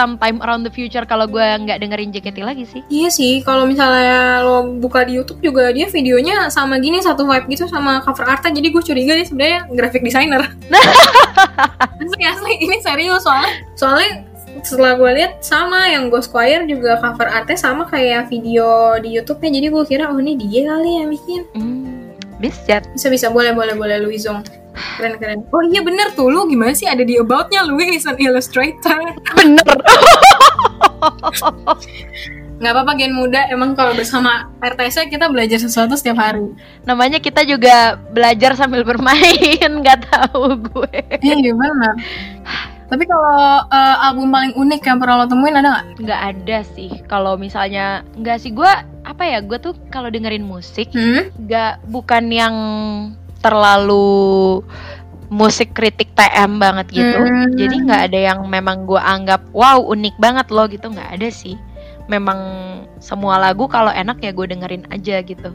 sometime 0.00 0.40
around 0.40 0.64
the 0.64 0.72
future 0.72 1.04
kalau 1.04 1.28
gue 1.28 1.44
nggak 1.44 1.76
dengerin 1.84 2.08
JKT 2.08 2.40
lagi 2.40 2.64
sih. 2.64 2.80
Iya 2.88 3.12
sih, 3.12 3.44
kalau 3.44 3.68
misalnya 3.68 4.40
lo 4.40 4.64
buka 4.80 5.04
di 5.04 5.20
YouTube 5.20 5.44
juga 5.44 5.68
dia 5.68 5.92
videonya 5.92 6.48
sama 6.48 6.80
gini 6.80 7.04
satu 7.04 7.28
vibe 7.28 7.52
gitu 7.52 7.68
sama 7.68 8.00
cover 8.00 8.24
artnya. 8.24 8.56
Jadi 8.56 8.72
gue 8.72 8.82
curiga 8.82 9.12
dia 9.12 9.26
sebenarnya 9.28 9.60
graphic 9.76 10.00
designer. 10.00 10.48
asli 12.00 12.24
asli 12.24 12.52
ini 12.64 12.76
serius 12.80 13.28
soalnya 13.28 13.52
soalnya 13.76 14.24
setelah 14.64 14.96
gue 14.96 15.10
lihat 15.20 15.32
sama 15.44 15.88
yang 15.88 16.08
Ghost 16.08 16.32
Choir 16.32 16.64
juga 16.64 16.96
cover 16.98 17.28
artnya 17.28 17.60
sama 17.60 17.84
kayak 17.84 18.32
video 18.32 18.96
di 18.98 19.20
YouTube-nya. 19.20 19.50
Jadi 19.60 19.66
gue 19.68 19.84
kira 19.84 20.08
oh 20.08 20.18
ini 20.18 20.34
dia 20.40 20.72
kali 20.72 20.90
yang 21.00 21.08
bikin. 21.12 21.42
Bisa. 22.40 22.80
Bisa 22.96 23.06
bisa. 23.12 23.26
Boleh 23.28 23.52
boleh 23.52 23.76
boleh 23.76 24.00
Louis 24.00 24.18
Zong. 24.24 24.42
keren 24.96 25.20
keren. 25.20 25.40
Oh 25.52 25.60
iya 25.66 25.84
bener 25.84 26.14
tuh. 26.16 26.32
Lu 26.32 26.48
gimana 26.48 26.72
sih? 26.72 26.88
Ada 26.88 27.04
di 27.04 27.20
aboutnya 27.20 27.60
lu 27.66 27.76
is 27.78 28.08
an 28.08 28.16
illustrator. 28.16 28.96
Bener. 29.36 29.76
nggak 32.60 32.72
apa-apa 32.76 32.92
gen 32.96 33.12
muda. 33.12 33.44
Emang 33.52 33.76
kalau 33.76 33.92
bersama 33.92 34.48
RTC 34.62 35.12
kita 35.12 35.28
belajar 35.28 35.60
sesuatu 35.60 35.96
setiap 35.96 36.16
hari. 36.20 36.48
Namanya 36.88 37.20
kita 37.20 37.44
juga 37.44 37.98
belajar 38.12 38.56
sambil 38.56 38.84
bermain, 38.84 39.70
nggak 39.84 40.06
tahu 40.08 40.60
gue. 40.60 41.00
iya 41.24 41.52
benar 41.52 41.94
tapi 42.90 43.06
kalau 43.06 43.62
eh, 43.70 43.96
album 44.02 44.34
paling 44.34 44.52
unik 44.58 44.82
yang 44.82 44.98
pernah 44.98 45.22
lo 45.22 45.26
temuin 45.30 45.54
ada 45.54 45.68
nggak? 45.70 45.86
Nggak 46.02 46.20
ada 46.34 46.58
sih. 46.74 46.90
Kalau 47.06 47.38
misalnya 47.38 48.02
nggak 48.18 48.42
sih. 48.42 48.50
Gue 48.50 48.68
apa 49.20 49.36
ya? 49.36 49.44
Gue 49.44 49.60
tuh 49.60 49.76
kalau 49.92 50.08
dengerin 50.08 50.48
musik 50.48 50.96
hmm? 50.96 51.44
nggak 51.44 51.84
bukan 51.92 52.32
yang 52.32 52.56
terlalu 53.44 54.64
musik 55.28 55.76
kritik 55.76 56.08
TM 56.16 56.56
banget 56.56 56.88
gitu. 56.88 57.20
Hmm. 57.20 57.52
Jadi 57.52 57.84
nggak 57.84 58.02
ada 58.08 58.18
yang 58.32 58.48
memang 58.48 58.88
gue 58.88 58.96
anggap 58.96 59.44
wow 59.52 59.76
unik 59.76 60.16
banget 60.16 60.48
loh 60.48 60.64
gitu 60.72 60.88
nggak 60.88 61.20
ada 61.20 61.28
sih. 61.28 61.60
Memang 62.08 62.40
semua 62.96 63.36
lagu 63.36 63.68
kalau 63.68 63.92
enak 63.92 64.24
ya 64.24 64.32
gue 64.32 64.56
dengerin 64.56 64.88
aja 64.88 65.20
gitu. 65.20 65.52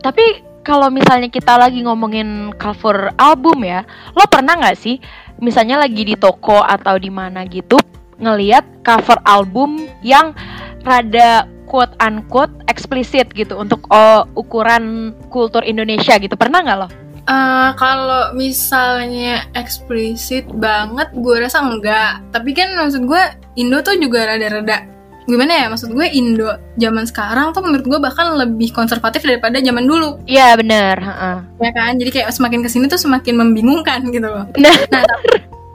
Tapi 0.00 0.40
kalau 0.64 0.88
misalnya 0.88 1.28
kita 1.28 1.60
lagi 1.60 1.84
ngomongin 1.84 2.56
cover 2.56 3.12
album 3.20 3.68
ya, 3.68 3.84
lo 4.16 4.24
pernah 4.32 4.56
nggak 4.56 4.80
sih 4.80 4.96
misalnya 5.44 5.76
lagi 5.76 6.08
di 6.08 6.16
toko 6.16 6.64
atau 6.64 6.96
di 6.96 7.12
mana 7.12 7.44
gitu 7.44 7.76
ngeliat 8.16 8.64
cover 8.80 9.20
album 9.28 9.84
yang 10.00 10.32
rada 10.80 11.44
quote 11.66 11.92
unquote 11.98 12.54
eksplisit 12.70 13.28
gitu 13.34 13.58
untuk 13.58 13.84
oh, 13.90 14.24
ukuran 14.38 15.12
kultur 15.28 15.60
Indonesia 15.60 16.16
gitu 16.16 16.38
pernah 16.38 16.62
nggak 16.62 16.78
lo? 16.78 16.88
Eh, 17.26 17.70
kalau 17.74 18.30
misalnya 18.38 19.50
eksplisit 19.58 20.46
banget, 20.46 21.10
gue 21.10 21.34
rasa 21.42 21.58
enggak. 21.58 22.22
Tapi 22.30 22.54
kan 22.54 22.70
maksud 22.78 23.02
gue 23.02 23.18
Indo 23.58 23.82
tuh 23.82 23.98
juga 23.98 24.30
rada-rada 24.30 24.86
gimana 25.26 25.50
ya? 25.58 25.66
Maksud 25.66 25.90
gue 25.90 26.06
Indo 26.14 26.46
zaman 26.78 27.02
sekarang 27.02 27.50
tuh 27.50 27.66
menurut 27.66 27.82
gue 27.82 27.98
bahkan 27.98 28.30
lebih 28.38 28.70
konservatif 28.70 29.26
daripada 29.26 29.58
zaman 29.58 29.82
dulu, 29.82 30.22
Iya 30.30 30.54
bener. 30.54 31.02
heeh. 31.02 31.36
ya 31.66 31.70
kan? 31.74 31.98
Jadi 31.98 32.10
kayak 32.14 32.30
semakin 32.30 32.62
ke 32.62 32.70
sini 32.70 32.86
tuh 32.86 33.00
semakin 33.02 33.34
membingungkan 33.34 34.06
gitu 34.06 34.22
loh. 34.22 34.46
Nah, 34.54 34.70
Nah, 34.94 35.02
tapi, 35.02 35.26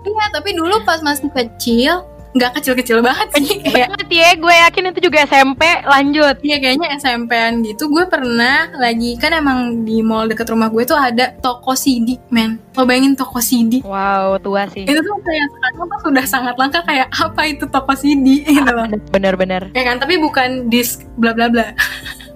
iya 0.07 0.25
tapi 0.31 0.49
dulu 0.55 0.87
pas 0.87 1.03
masih 1.03 1.27
kecil, 1.35 2.07
nggak 2.31 2.51
kecil-kecil 2.59 3.03
banget 3.03 3.27
sih. 3.35 3.59
Kayak 3.59 3.91
banget 3.91 4.09
ya 4.11 4.29
gue 4.39 4.55
yakin 4.67 4.83
itu 4.91 4.99
juga 5.11 5.17
SMP 5.27 5.61
lanjut. 5.83 6.35
Iya 6.39 6.57
kayaknya 6.63 6.87
SMP-an 6.95 7.63
gitu. 7.67 7.91
Gue 7.91 8.07
pernah 8.07 8.71
lagi 8.79 9.19
Kan 9.19 9.35
emang 9.35 9.83
di 9.83 9.99
mall 9.99 10.31
deket 10.31 10.47
rumah 10.47 10.71
gue 10.71 10.83
tuh 10.87 10.95
ada 10.95 11.35
toko 11.43 11.75
CD 11.75 12.15
men. 12.31 12.59
Lo 12.75 12.87
bayangin 12.87 13.19
toko 13.19 13.43
CD 13.43 13.83
Wow 13.83 14.39
tua 14.39 14.67
sih. 14.71 14.87
Itu 14.87 14.99
tuh 15.03 15.19
kayak 15.19 15.47
sekarang 15.51 15.85
tuh 15.87 15.99
sudah 16.07 16.25
sangat 16.25 16.55
langka 16.55 16.79
Kayak 16.87 17.11
apa 17.11 17.41
itu 17.47 17.65
toko 17.67 17.91
CD 17.95 18.47
gitu 18.47 18.71
loh. 18.71 18.87
Bener-bener. 19.11 19.67
Ya 19.75 19.83
kan? 19.83 19.99
Tapi 19.99 20.15
bukan 20.19 20.71
disk 20.71 21.03
bla 21.19 21.35
bla 21.35 21.51
bla. 21.51 21.75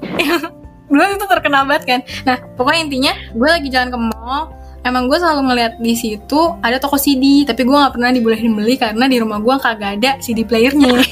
Dulu 0.92 1.02
itu 1.02 1.26
terkenal 1.26 1.64
banget 1.66 1.84
kan. 1.88 2.00
Nah 2.28 2.38
pokoknya 2.60 2.82
intinya 2.86 3.14
Gue 3.34 3.50
lagi 3.50 3.68
jalan 3.72 3.90
ke 3.90 4.00
mall 4.00 4.65
Emang 4.86 5.10
gue 5.10 5.18
selalu 5.18 5.50
ngeliat 5.50 5.74
di 5.82 5.98
situ 5.98 6.54
ada 6.62 6.78
toko 6.78 6.94
CD, 7.02 7.42
tapi 7.42 7.66
gue 7.66 7.74
nggak 7.74 7.98
pernah 7.98 8.14
dibolehin 8.14 8.54
beli 8.54 8.78
karena 8.78 9.10
di 9.10 9.18
rumah 9.18 9.42
gue 9.42 9.56
kagak 9.58 9.98
ada 9.98 10.22
CD 10.22 10.46
playernya. 10.46 10.94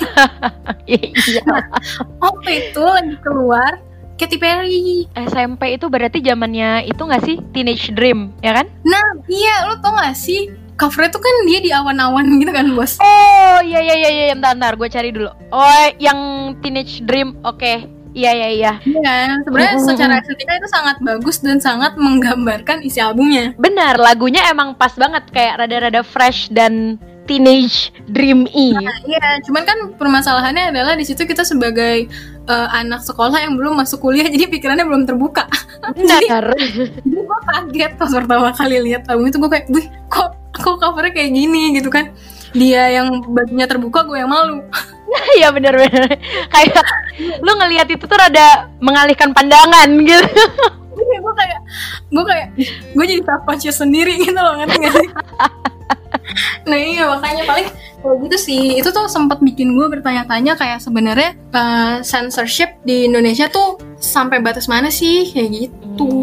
Iya. 0.83 1.41
Waktu 2.23 2.49
itu 2.59 2.83
lagi 2.83 3.15
keluar 3.23 3.79
Katy 4.19 4.35
Perry. 4.35 5.07
SMP 5.15 5.79
itu 5.79 5.87
berarti 5.87 6.19
zamannya 6.19 6.85
itu 6.85 7.01
nggak 7.01 7.23
sih 7.23 7.39
Teenage 7.55 7.95
Dream 7.95 8.35
ya 8.43 8.51
kan? 8.61 8.67
Nah, 8.83 9.23
iya, 9.31 9.71
lo 9.71 9.79
tau 9.79 9.95
gak 9.95 10.13
sih? 10.13 10.51
Covernya 10.75 11.15
tuh 11.15 11.23
kan 11.23 11.35
dia 11.47 11.59
di 11.63 11.71
awan-awan 11.71 12.27
gitu 12.37 12.51
kan, 12.51 12.67
bos. 12.75 12.99
Oh 12.99 13.59
iya 13.63 13.79
iya 13.79 13.95
iya 13.95 14.09
iya 14.11 14.25
bentar, 14.35 14.53
bentar 14.59 14.73
gue 14.75 14.89
cari 14.91 15.09
dulu. 15.15 15.31
Oh 15.49 15.85
yang 15.97 16.19
Teenage 16.61 17.01
Dream 17.07 17.39
oke. 17.47 18.02
Iya 18.13 18.31
iya 18.31 18.49
iya. 18.53 18.73
Iya? 18.85 19.41
Sebenarnya 19.41 19.77
Mm-mm. 19.81 19.89
secara 19.89 20.13
estetika 20.21 20.53
itu 20.53 20.69
sangat 20.69 20.97
bagus 21.01 21.37
dan 21.41 21.57
sangat 21.57 21.97
menggambarkan 21.97 22.85
isi 22.85 23.01
albumnya. 23.01 23.57
Benar 23.57 23.97
lagunya 23.97 24.45
emang 24.53 24.77
pas 24.77 24.93
banget 24.93 25.25
kayak 25.33 25.65
rada-rada 25.65 26.05
fresh 26.05 26.53
dan 26.53 27.01
teenage 27.25 27.89
dreamy. 28.11 28.75
Iya, 29.07 29.39
cuman 29.47 29.63
kan 29.63 29.77
permasalahannya 29.95 30.75
adalah 30.75 30.93
di 30.99 31.07
situ 31.07 31.23
kita 31.23 31.47
sebagai 31.47 32.07
eh, 32.47 32.67
anak 32.75 33.01
sekolah 33.03 33.39
yang 33.39 33.55
belum 33.55 33.79
masuk 33.79 34.03
kuliah, 34.03 34.27
jadi 34.27 34.45
pikirannya 34.51 34.85
belum 34.85 35.03
terbuka. 35.07 35.47
Benar. 35.97 36.51
Jadi 37.03 37.19
gue 37.19 37.39
kaget 37.47 37.91
pas 37.99 38.11
pertama 38.11 38.51
kali 38.55 38.77
lihat 38.91 39.07
album 39.11 39.27
itu 39.27 39.37
gue 39.39 39.51
kayak, 39.51 39.67
wih, 39.71 39.87
kok 40.07 40.35
kok 40.53 40.79
covernya 40.79 41.11
kayak 41.11 41.31
gini 41.31 41.75
gitu 41.75 41.89
kan? 41.91 42.11
Dia 42.53 43.01
yang 43.01 43.23
bajunya 43.25 43.65
terbuka, 43.65 44.05
gue 44.05 44.19
yang 44.19 44.31
malu. 44.31 44.63
Iya 45.39 45.49
benar. 45.53 45.77
Kayak 46.49 46.83
lu 47.41 47.51
ngelihat 47.57 47.87
itu 47.89 48.03
tuh 48.05 48.17
rada 48.17 48.69
mengalihkan 48.81 49.29
pandangan 49.33 49.89
gitu. 50.01 50.25
Iya, 50.93 51.17
gue 51.19 51.33
kayak 51.33 51.59
gue 52.13 52.23
kayak 52.23 52.47
gue 52.93 53.05
jadi 53.05 53.21
self 53.25 53.41
conscious 53.49 53.77
sendiri 53.81 54.13
gitu 54.21 54.37
loh 54.37 54.53
ngerti 54.61 54.77
gak 54.77 54.93
sih 54.93 55.09
nah 56.69 56.77
iya 56.79 57.03
makanya 57.09 57.43
paling 57.43 57.67
kalau 57.99 58.15
gitu 58.23 58.37
sih 58.37 58.79
itu 58.79 58.89
tuh 58.93 59.09
sempat 59.09 59.41
bikin 59.41 59.73
gue 59.73 59.87
bertanya-tanya 59.89 60.53
kayak 60.55 60.79
sebenarnya 60.79 61.35
eh, 61.35 61.95
censorship 62.05 62.77
di 62.85 63.09
Indonesia 63.09 63.49
tuh 63.49 63.81
sampai 63.97 64.39
batas 64.39 64.69
mana 64.69 64.93
sih 64.93 65.31
kayak 65.33 65.49
gitu 65.67 66.13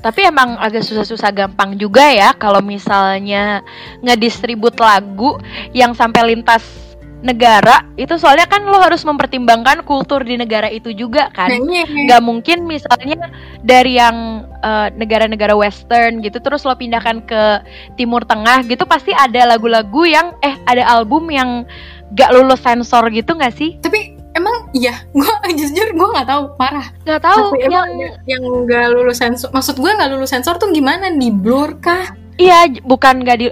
Tapi 0.00 0.32
emang 0.32 0.56
agak 0.56 0.80
susah-susah 0.80 1.28
gampang 1.28 1.76
juga 1.76 2.00
ya 2.08 2.32
kalau 2.32 2.64
misalnya 2.64 3.60
ngedistribut 4.00 4.72
lagu 4.80 5.36
yang 5.76 5.92
sampai 5.92 6.32
lintas 6.32 6.89
negara 7.20 7.84
itu 8.00 8.16
soalnya 8.16 8.48
kan 8.48 8.64
lo 8.64 8.80
harus 8.80 9.04
mempertimbangkan 9.04 9.84
kultur 9.84 10.24
di 10.24 10.40
negara 10.40 10.72
itu 10.72 10.92
juga 10.96 11.28
kan. 11.36 11.52
nah 11.52 11.60
iya 11.68 11.84
nggak 11.84 12.22
mungkin 12.24 12.64
misalnya 12.64 13.28
dari 13.60 14.00
yang 14.00 14.48
eh, 14.64 14.88
negara-negara 14.96 15.52
western 15.52 16.24
gitu 16.24 16.40
terus 16.40 16.64
lo 16.64 16.72
pindahkan 16.72 17.20
ke 17.28 17.60
timur 18.00 18.24
tengah 18.24 18.64
gitu 18.64 18.88
pasti 18.88 19.12
ada 19.12 19.52
lagu-lagu 19.52 20.08
yang 20.08 20.32
eh 20.40 20.56
ada 20.64 20.84
album 20.88 21.28
yang 21.28 21.68
gak 22.16 22.34
lulus 22.34 22.58
sensor 22.64 23.06
gitu 23.14 23.36
nggak 23.36 23.54
sih? 23.54 23.78
Tapi 23.78 24.16
emang 24.34 24.72
iya 24.72 25.04
gue 25.16 25.30
jujur 25.54 25.92
gue 25.92 26.08
nggak 26.16 26.28
tahu 26.28 26.42
parah. 26.56 26.88
Nggak 27.04 27.20
tahu 27.20 27.44
Tapi 27.52 27.68
yang 27.68 27.88
yang 28.24 28.42
nggak 28.42 28.86
lulus 28.96 29.20
sensor 29.20 29.52
maksud 29.52 29.76
gue 29.76 29.90
nggak 29.92 30.10
lulus 30.10 30.32
sensor 30.32 30.56
tuh 30.56 30.72
gimana 30.72 31.12
di 31.12 31.28
blur 31.28 31.76
kah? 31.84 32.16
Iya 32.40 32.80
bukan 32.80 33.20
nggak 33.20 33.36
di 33.36 33.46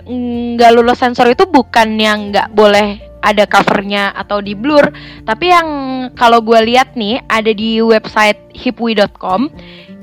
nggak 0.56 0.72
lulus 0.72 0.96
sensor 0.96 1.28
itu 1.28 1.44
bukan 1.44 2.00
yang 2.00 2.32
nggak 2.32 2.56
boleh 2.56 3.07
ada 3.22 3.44
covernya 3.44 4.14
atau 4.14 4.38
di 4.38 4.54
blur. 4.54 4.84
Tapi 5.26 5.46
yang 5.50 5.68
kalau 6.14 6.38
gue 6.40 6.58
lihat 6.64 6.94
nih 6.94 7.20
ada 7.28 7.50
di 7.50 7.82
website 7.82 8.38
hipwi.com 8.54 9.50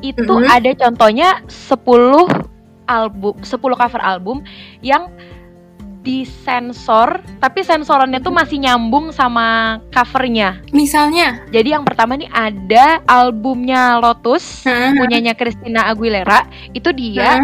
itu 0.03 0.33
Mhm. 0.35 0.47
ada 0.51 0.71
contohnya 0.77 1.41
10 1.47 2.27
album 2.85 3.33
10 3.41 3.73
cover 3.73 4.01
album 4.03 4.45
yang 4.85 5.09
disensor 6.05 7.17
tapi 7.41 7.65
sensorannya 7.65 8.21
tuh 8.21 8.29
masih 8.29 8.61
nyambung 8.61 9.09
sama 9.09 9.81
covernya. 9.89 10.61
Misalnya? 10.69 11.41
Jadi 11.49 11.73
yang 11.73 11.81
pertama 11.81 12.13
nih 12.13 12.29
ada 12.29 13.01
albumnya 13.09 13.97
Lotus 13.97 14.61
punyanya 15.01 15.33
Christina 15.33 15.89
Aguilera. 15.89 16.45
Itu 16.77 16.93
dia 16.93 17.41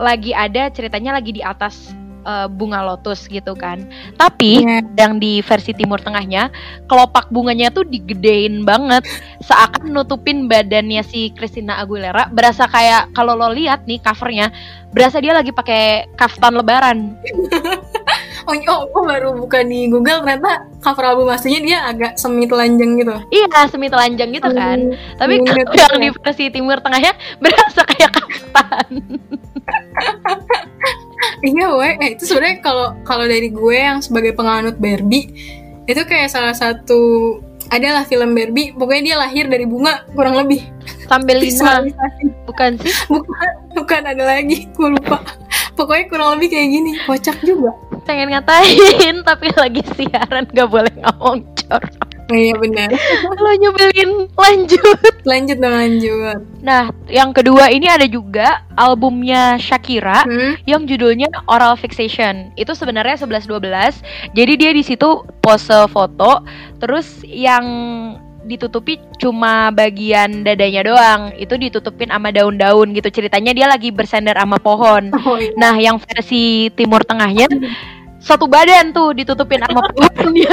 lagi 0.00 0.32
ada 0.32 0.72
ceritanya 0.72 1.20
lagi 1.20 1.36
di 1.36 1.44
atas 1.44 1.92
eh, 2.28 2.46
bunga 2.52 2.84
lotus 2.84 3.24
gitu 3.24 3.56
kan. 3.56 3.88
Tapi 4.20 4.60
Iya. 4.60 4.84
yang 5.00 5.16
di 5.16 5.40
versi 5.40 5.72
timur 5.72 6.04
tengahnya 6.04 6.52
kelopak 6.84 7.32
bunganya 7.32 7.72
tuh 7.72 7.88
digedein 7.88 8.68
banget. 8.68 9.08
Seakan 9.40 9.96
nutupin 9.96 10.44
badannya 10.44 11.00
si 11.00 11.32
Christina 11.32 11.80
Aguilera. 11.80 12.28
Berasa 12.28 12.68
kayak 12.68 13.16
kalau 13.16 13.32
lo 13.32 13.48
lihat 13.48 13.88
nih 13.88 14.04
covernya 14.04 14.52
berasa 14.92 15.20
dia 15.20 15.36
lagi 15.36 15.52
pakai 15.52 16.12
kaftan 16.16 16.56
lebaran. 16.56 16.98
Oh, 18.48 18.56
oh 18.56 18.80
gue 18.88 19.02
baru 19.04 19.36
buka 19.36 19.60
di 19.60 19.92
Google 19.92 20.24
ternyata 20.24 20.64
cover 20.80 21.04
album 21.04 21.28
aslinya 21.28 21.60
dia 21.60 21.78
agak 21.84 22.16
semi 22.16 22.48
telanjang 22.48 22.96
gitu. 22.96 23.12
Iya 23.28 23.68
semi 23.68 23.92
telanjang 23.92 24.32
gitu 24.32 24.48
kan. 24.56 24.96
Tapi 25.20 25.44
kalau 25.44 25.68
iya. 25.68 25.84
yang 25.84 26.00
di 26.00 26.08
versi 26.16 26.48
timur 26.48 26.80
tengahnya 26.80 27.12
berasa 27.44 27.84
kayak 27.84 28.08
kaftan 28.16 29.04
Iya, 31.40 31.66
weh. 31.70 31.94
Eh, 31.98 32.08
itu 32.14 32.24
sebenarnya 32.24 32.58
kalau 32.60 32.86
kalau 33.02 33.24
dari 33.24 33.48
gue 33.48 33.76
yang 33.76 33.98
sebagai 33.98 34.32
penganut 34.32 34.76
Barbie 34.76 35.30
itu 35.84 36.02
kayak 36.04 36.28
salah 36.28 36.52
satu 36.52 37.36
adalah 37.68 38.04
film 38.04 38.32
Barbie. 38.32 38.72
Pokoknya 38.72 39.02
dia 39.04 39.16
lahir 39.16 39.44
dari 39.46 39.64
bunga 39.64 40.04
kurang 40.12 40.36
lebih. 40.36 40.62
sambil 41.08 41.40
lima 41.42 41.48
Visualisasi. 41.88 42.24
bukan 42.44 42.70
sih 42.80 42.92
Bukan, 43.08 43.48
bukan 43.72 44.02
ada 44.04 44.24
lagi. 44.24 44.68
Gue 44.72 44.92
lupa. 44.92 45.20
Pokoknya 45.72 46.04
kurang 46.06 46.28
lebih 46.36 46.52
kayak 46.52 46.68
gini. 46.68 46.92
Kocak 47.04 47.38
juga. 47.42 47.72
pengen 48.02 48.32
ngatain 48.32 49.20
tapi 49.28 49.52
lagi 49.52 49.84
siaran 49.92 50.48
gak 50.48 50.68
boleh 50.72 50.88
ngomong 50.96 51.44
cor 51.60 51.82
iya 52.32 52.54
benar 52.56 52.88
Lo 53.42 53.50
nyebelin. 53.54 54.28
Lanjut. 54.34 54.98
lanjut 55.24 55.56
dong 55.60 55.74
lanjut 55.74 56.38
Nah, 56.60 56.90
yang 57.06 57.30
kedua 57.30 57.70
ini 57.70 57.86
ada 57.86 58.04
juga 58.04 58.66
albumnya 58.74 59.56
Shakira 59.56 60.26
hmm? 60.26 60.66
yang 60.66 60.84
judulnya 60.84 61.30
Oral 61.46 61.78
Fixation. 61.78 62.50
Itu 62.58 62.74
sebenarnya 62.74 63.14
11-12. 63.20 64.34
Jadi 64.34 64.52
dia 64.58 64.70
di 64.74 64.82
situ 64.82 65.22
pose 65.40 65.86
foto, 65.88 66.42
terus 66.82 67.22
yang 67.24 67.64
ditutupi 68.48 68.96
cuma 69.20 69.68
bagian 69.70 70.42
dadanya 70.42 70.82
doang. 70.82 71.20
Itu 71.36 71.60
ditutupin 71.60 72.10
sama 72.10 72.32
daun-daun 72.34 72.90
gitu. 72.96 73.08
Ceritanya 73.12 73.52
dia 73.54 73.68
lagi 73.68 73.92
bersandar 73.94 74.34
sama 74.40 74.58
pohon. 74.58 75.12
oh 75.14 75.36
iya 75.38 75.52
Nah, 75.54 75.74
yang 75.78 76.00
versi 76.00 76.72
Timur 76.74 77.04
Tengahnya 77.04 77.46
satu 78.28 78.44
badan 78.44 78.92
tuh 78.92 79.16
ditutupin 79.16 79.64
sama 79.64 79.80
pohonnya. 79.96 80.52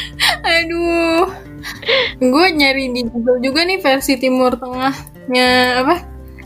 aduh 0.56 1.28
gue 2.16 2.46
nyari 2.56 2.88
di 2.92 3.04
Google 3.04 3.38
juga 3.44 3.68
nih 3.68 3.78
versi 3.84 4.16
Timur 4.16 4.56
Tengahnya 4.56 5.48
apa 5.84 5.94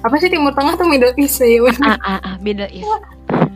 apa 0.04 0.14
sih 0.18 0.28
Timur 0.28 0.50
Tengah 0.52 0.74
tuh 0.74 0.90
Middle 0.90 1.14
East 1.14 1.38
ya 1.38 1.62
ah, 1.86 1.96
ah, 2.02 2.18
ah, 2.18 2.36
Middle 2.42 2.68
East. 2.70 2.90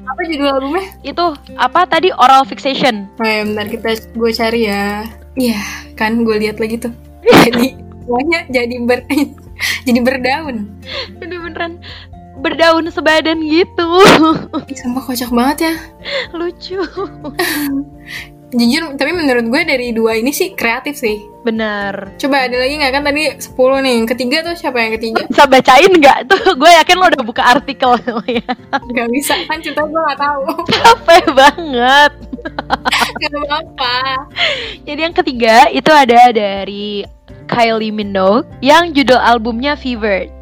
apa 0.09 0.21
judul 0.25 0.49
albumnya 0.49 0.87
Itu 1.05 1.37
apa 1.61 1.85
tadi 1.85 2.09
Oral 2.09 2.49
Fixation? 2.49 3.05
Nah, 3.21 3.29
ya, 3.29 3.43
bentar 3.45 3.69
kita 3.69 3.91
gue 4.17 4.31
cari 4.33 4.61
ya. 4.65 5.05
Iya, 5.37 5.61
kan 6.01 6.25
gue 6.25 6.33
lihat 6.41 6.57
lagi 6.57 6.81
tuh. 6.81 6.93
Jadi 7.45 7.77
semuanya 8.09 8.41
jadi 8.49 8.75
ber 8.89 9.05
jadi 9.87 10.01
berdaun. 10.01 10.65
Jadi 11.21 11.35
beneran 11.37 11.77
berdaun 12.39 12.87
sebadan 12.91 13.43
gitu. 13.45 13.89
Sumpah 14.75 15.03
kocak 15.05 15.31
banget 15.31 15.59
ya. 15.71 15.75
Lucu. 16.39 16.81
Jujur, 18.49 18.97
tapi 18.97 19.13
menurut 19.13 19.45
gue 19.45 19.61
dari 19.61 19.93
dua 19.93 20.17
ini 20.17 20.33
sih 20.33 20.57
kreatif 20.57 20.97
sih. 20.97 21.21
Bener. 21.45 22.17
Coba 22.17 22.49
ada 22.49 22.57
lagi 22.57 22.81
nggak 22.81 22.93
kan 22.97 23.05
tadi 23.05 23.29
10 23.29 23.45
nih. 23.85 23.97
Ketiga 24.09 24.37
tuh 24.41 24.57
siapa 24.57 24.81
yang 24.81 24.97
ketiga? 24.97 25.21
Bisa 25.29 25.45
bacain 25.45 25.93
nggak 25.93 26.19
tuh? 26.33 26.57
Gue 26.57 26.71
yakin 26.81 26.97
lo 26.97 27.13
udah 27.13 27.25
buka 27.29 27.45
artikel 27.45 28.01
ya. 28.25 28.49
Gak 28.73 29.09
bisa 29.13 29.37
kan 29.45 29.61
cerita 29.61 29.85
gue 29.85 30.01
gak 30.01 30.17
tahu. 30.17 30.43
Capek 30.65 31.25
banget. 31.37 32.13
Gak 33.21 33.31
apa-apa. 33.37 33.97
Jadi 34.89 35.01
yang 35.01 35.13
ketiga 35.13 35.69
itu 35.69 35.93
ada 35.93 36.33
dari 36.33 37.05
Kylie 37.53 37.93
Minogue 37.93 38.49
yang 38.65 38.97
judul 38.97 39.21
albumnya 39.21 39.77
Fever. 39.77 40.38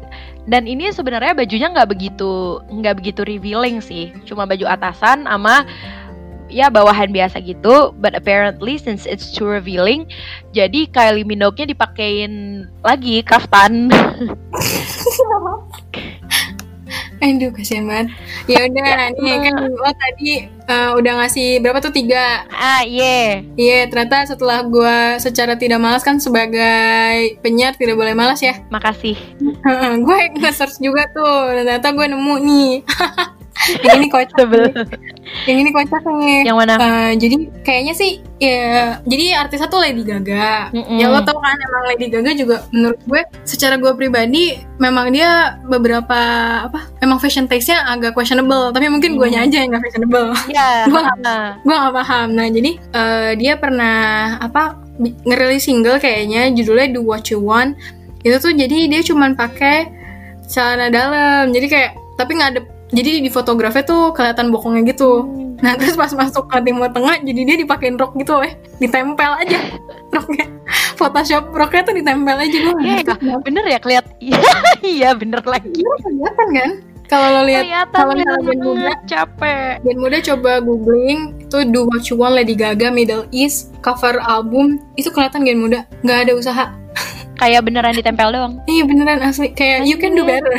Dan 0.47 0.63
ini 0.63 0.87
sebenarnya 0.95 1.35
bajunya 1.35 1.67
nggak 1.67 1.91
begitu 1.91 2.63
nggak 2.71 3.03
begitu 3.03 3.27
revealing 3.27 3.83
sih, 3.83 4.15
cuma 4.23 4.47
baju 4.47 4.63
atasan 4.63 5.27
sama 5.27 5.67
ya 6.47 6.71
bawahan 6.71 7.11
biasa 7.11 7.43
gitu. 7.43 7.91
But 7.99 8.15
apparently 8.15 8.79
since 8.79 9.03
it's 9.03 9.35
too 9.35 9.45
revealing, 9.45 10.07
jadi 10.55 10.87
Kylie 10.89 11.27
Minogue-nya 11.27 11.75
dipakein 11.75 12.65
lagi 12.81 13.21
kaftan. 13.27 13.91
Aduh, 17.23 17.49
kasihan 17.53 17.85
banget. 17.85 18.07
Ya 18.45 18.65
udah, 18.67 19.13
nih 19.17 19.35
kan 19.47 19.55
lo 19.71 19.91
tadi 19.95 20.47
eh, 20.47 20.89
udah 20.93 21.13
ngasih 21.23 21.63
berapa 21.63 21.79
tuh 21.79 21.93
tiga 21.95 22.45
ah 22.51 22.83
yeah. 22.83 23.41
Iya, 23.55 23.87
ternyata 23.89 24.27
setelah 24.27 24.67
gue 24.67 24.97
secara 25.23 25.55
tidak 25.55 25.79
malas 25.79 26.03
kan 26.03 26.19
sebagai 26.19 27.39
penyiar 27.41 27.73
tidak 27.79 27.95
boleh 27.97 28.13
malas 28.13 28.43
ya. 28.43 28.59
makasih. 28.69 29.15
gue 30.07 30.19
nge-search 30.37 30.83
juga 30.83 31.07
tuh, 31.11 31.55
ternyata 31.63 31.87
gue 31.95 32.05
nemu 32.05 32.35
nih. 32.43 32.71
yang 33.83 33.97
ini 33.97 34.07
kocak. 34.07 34.37
nih. 34.43 34.71
yang 35.45 35.57
ini 35.59 35.69
kocak 35.71 36.03
nih. 36.03 36.39
Yang 36.45 36.57
mana? 36.57 36.73
Eh, 36.77 37.11
jadi 37.17 37.35
kayaknya 37.61 37.93
sih 37.93 38.11
ya 38.37 39.01
jadi 39.01 39.25
artisnya 39.35 39.65
tuh 39.65 39.81
Lady 39.81 40.01
Gaga. 40.01 40.69
Mm-mm. 40.69 40.97
Ya 40.97 41.09
lo 41.09 41.19
tau 41.21 41.37
kan 41.37 41.57
emang 41.57 41.83
Lady 41.87 42.07
Gaga 42.07 42.31
juga 42.31 42.55
menurut 42.69 42.99
gue 43.03 43.21
secara 43.43 43.75
gue 43.75 43.89
pribadi 43.93 44.55
memang 44.77 45.09
dia 45.09 45.57
beberapa 45.63 46.19
apa 46.63 46.85
emang 46.99 47.17
fashion 47.17 47.45
taste-nya 47.45 47.81
agak 47.87 48.13
questionable 48.13 48.69
tapi 48.69 48.87
mungkin 48.87 49.17
gue 49.17 49.27
aja 49.27 49.57
yang 49.57 49.69
gak 49.69 49.83
fashionable. 49.83 50.31
Ya. 50.47 50.85
Gua 50.91 51.01
nggak- 51.03 51.25
ah. 51.25 51.49
gue 51.57 51.75
gak 51.75 51.95
paham 51.95 52.27
nah 52.33 52.47
jadi 52.47 52.71
eh, 52.77 53.31
dia 53.35 53.53
pernah 53.55 53.97
apa 54.37 54.77
ngerilis 54.97 55.65
single 55.65 55.97
kayaknya 55.97 56.49
judulnya 56.53 56.93
Do 56.93 57.01
What 57.01 57.29
You 57.29 57.41
Want 57.41 57.77
itu 58.21 58.33
tuh 58.37 58.51
jadi 58.51 58.89
dia 58.89 59.01
cuman 59.01 59.33
pakai 59.33 59.89
celana 60.47 60.87
dalam 60.87 61.51
jadi 61.51 61.67
kayak 61.67 61.91
tapi 62.15 62.33
nggak 62.33 62.49
ada 62.49 62.61
jadi 62.87 63.19
di 63.19 63.27
fotografi 63.27 63.83
tuh 63.83 64.15
kelihatan 64.15 64.47
bokongnya 64.47 64.95
gitu. 64.95 65.27
Nah 65.59 65.75
terus 65.75 65.99
pas 65.99 66.07
masuk 66.13 66.47
ke 66.47 66.57
timur 66.63 66.87
tengah 66.87 67.19
jadi 67.19 67.41
dia 67.43 67.55
dipakein 67.59 67.99
rok 67.99 68.15
gitu 68.15 68.39
eh. 68.39 68.55
Ditempel 68.79 69.31
aja 69.43 69.59
roknya. 70.15 70.47
Photoshop 70.95 71.51
roknya 71.51 71.81
tuh 71.83 71.95
ditempel 71.99 72.35
aja 72.39 72.57
gue 72.57 72.73
Iya, 72.81 73.01
ya, 73.03 73.35
bener 73.43 73.63
ya 73.67 73.79
keliat. 73.83 74.05
Iya 74.83 75.09
bener 75.19 75.43
lagi. 75.43 75.71
Kelihatan 75.75 76.47
kan? 76.55 76.71
Kalau 77.07 77.27
lo 77.39 77.41
lihat 77.47 77.87
kalau 77.95 78.15
band 78.19 78.61
muda 78.63 78.91
capek. 79.07 79.79
Dan 79.79 79.95
muda 79.99 80.17
coba 80.19 80.51
googling 80.59 81.19
itu 81.39 81.57
Do 81.71 81.87
What 81.87 82.03
You 82.11 82.19
Want 82.19 82.35
Lady 82.35 82.55
Gaga 82.55 82.91
Middle 82.91 83.27
East 83.31 83.71
cover 83.79 84.19
album 84.19 84.79
itu 84.99 85.07
kelihatan 85.11 85.47
Gen 85.47 85.59
muda. 85.59 85.87
Nggak 86.03 86.19
ada 86.27 86.33
usaha. 86.35 86.65
Kayak 87.37 87.69
beneran 87.69 87.93
ditempel 87.95 88.27
doang. 88.33 88.53
Iya 88.67 88.83
beneran 88.83 89.23
asli. 89.23 89.55
Kayak 89.55 89.87
you 89.87 89.95
can 89.95 90.17
do 90.17 90.27
better 90.27 90.51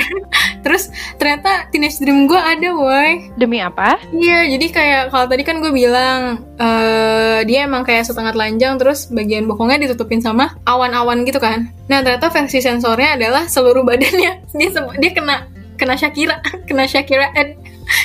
terus 0.62 0.90
ternyata 1.16 1.68
Teenage 1.70 1.98
Dream 2.02 2.26
gue 2.26 2.38
ada 2.38 2.68
woi. 2.74 3.30
Demi 3.38 3.62
apa? 3.62 4.00
iya 4.14 4.46
jadi 4.48 4.66
kayak 4.68 5.02
kalau 5.14 5.26
tadi 5.30 5.42
kan 5.46 5.60
gue 5.62 5.72
bilang 5.72 6.44
eh 6.58 7.40
dia 7.46 7.64
emang 7.64 7.86
kayak 7.86 8.06
setengah 8.06 8.34
telanjang 8.34 8.76
terus 8.76 9.08
bagian 9.08 9.46
bokongnya 9.46 9.88
ditutupin 9.88 10.18
sama 10.18 10.58
awan-awan 10.66 11.22
gitu 11.22 11.38
kan. 11.38 11.70
Nah 11.86 12.02
ternyata 12.02 12.28
versi 12.28 12.58
sensornya 12.58 13.14
adalah 13.14 13.46
seluruh 13.46 13.82
badannya. 13.86 14.42
Dia 14.58 14.68
dia 14.98 15.10
kena 15.14 15.46
kena 15.78 15.94
Shakira 15.94 16.42
kena 16.68 16.84
Shakira. 16.90 17.30
Ed 17.36 17.56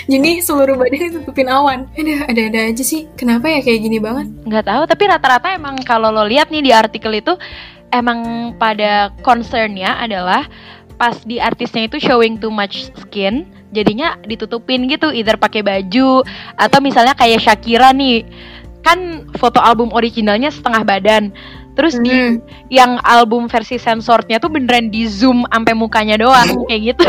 jadi 0.07 0.39
seluruh 0.39 0.79
badan 0.79 1.11
ditutupin 1.11 1.51
awan. 1.51 1.91
Ada 1.97 2.31
ada 2.31 2.41
ada 2.47 2.59
aja 2.71 2.83
sih. 2.83 3.09
Kenapa 3.19 3.51
ya 3.51 3.59
kayak 3.59 3.79
gini 3.83 3.99
banget? 3.99 4.31
Nggak 4.47 4.65
tahu 4.67 4.83
tapi 4.87 5.03
rata-rata 5.11 5.47
emang 5.55 5.75
kalau 5.83 6.07
lo 6.13 6.23
lihat 6.23 6.53
nih 6.53 6.63
di 6.63 6.71
artikel 6.71 7.11
itu 7.19 7.35
emang 7.93 8.51
pada 8.57 9.13
concernnya 9.21 10.01
adalah 10.01 10.49
pas 11.03 11.19
di 11.27 11.35
artisnya 11.35 11.91
itu 11.91 11.99
showing 11.99 12.39
too 12.39 12.47
much 12.47 12.87
skin 12.95 13.43
jadinya 13.75 14.15
ditutupin 14.23 14.87
gitu 14.87 15.11
either 15.11 15.35
pakai 15.35 15.59
baju 15.59 16.23
atau 16.55 16.79
misalnya 16.79 17.11
kayak 17.11 17.43
Shakira 17.43 17.91
nih. 17.91 18.23
Kan 18.87 19.27
foto 19.35 19.59
album 19.59 19.91
originalnya 19.91 20.47
setengah 20.47 20.87
badan. 20.87 21.35
Terus 21.75 21.99
di 21.99 22.15
Hmm. 22.15 22.39
yang 22.71 23.03
album 23.03 23.51
versi 23.51 23.75
sensornya 23.75 24.39
tuh 24.39 24.47
beneran 24.47 24.87
di 24.87 25.03
zoom 25.11 25.43
sampai 25.51 25.75
mukanya 25.75 26.15
doang 26.15 26.47
kayak 26.71 26.95
gitu. 26.95 27.03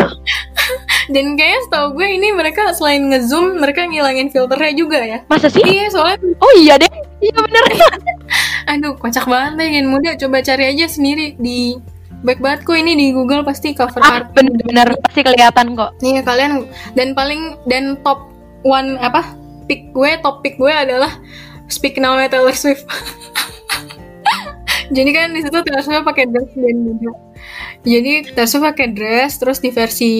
Dan 1.14 1.38
kayaknya 1.38 1.60
setahu 1.70 1.86
gue 1.94 2.08
ini 2.18 2.34
mereka 2.34 2.74
selain 2.74 3.06
ngezoom 3.14 3.62
mereka 3.62 3.86
ngilangin 3.86 4.34
filternya 4.34 4.72
juga 4.74 4.98
ya. 5.06 5.18
Masa 5.30 5.46
sih? 5.46 5.62
Iya 5.62 5.86
soalnya 5.94 6.18
oh 6.42 6.52
iya 6.58 6.74
deh 6.82 6.90
iya 7.22 7.36
bener. 7.38 7.64
Aduh 8.74 8.98
kocak 8.98 9.28
banget 9.30 9.52
deh 9.62 9.68
Gen 9.70 9.86
muda. 9.86 10.18
Coba 10.18 10.42
cari 10.42 10.64
aja 10.74 10.90
sendiri 10.90 11.38
di 11.38 11.78
baik 12.24 12.40
banget 12.40 12.60
kok 12.64 12.80
ini 12.80 12.96
di 12.96 13.06
Google 13.12 13.44
pasti 13.44 13.76
cover 13.76 14.00
ah, 14.00 14.18
art 14.18 14.32
bener-bener 14.32 14.96
pasti 15.04 15.20
kelihatan 15.20 15.76
kok 15.76 15.92
Nih 16.00 16.24
kalian 16.24 16.64
dan 16.96 17.12
paling 17.12 17.60
dan 17.68 18.00
top 18.00 18.32
one 18.64 18.96
apa 18.98 19.36
pick 19.68 19.92
gue 19.92 20.16
top 20.24 20.40
pick 20.40 20.56
gue 20.56 20.72
adalah 20.72 21.12
Speak 21.68 21.96
Now 21.96 22.20
Taylor 22.28 22.52
Swift. 22.52 22.84
Jadi 24.96 25.10
kan 25.16 25.32
di 25.32 25.40
situ 25.40 25.56
Taylor 25.64 25.80
Swift 25.80 26.04
pakai 26.04 26.28
dress 26.28 26.52
dan 26.52 26.76
juga. 26.84 27.12
Jadi 27.84 28.12
Taylor 28.36 28.48
Swift 28.48 28.64
pakai 28.68 28.88
dress 28.92 29.40
terus 29.40 29.58
di 29.64 29.72
versi 29.72 30.12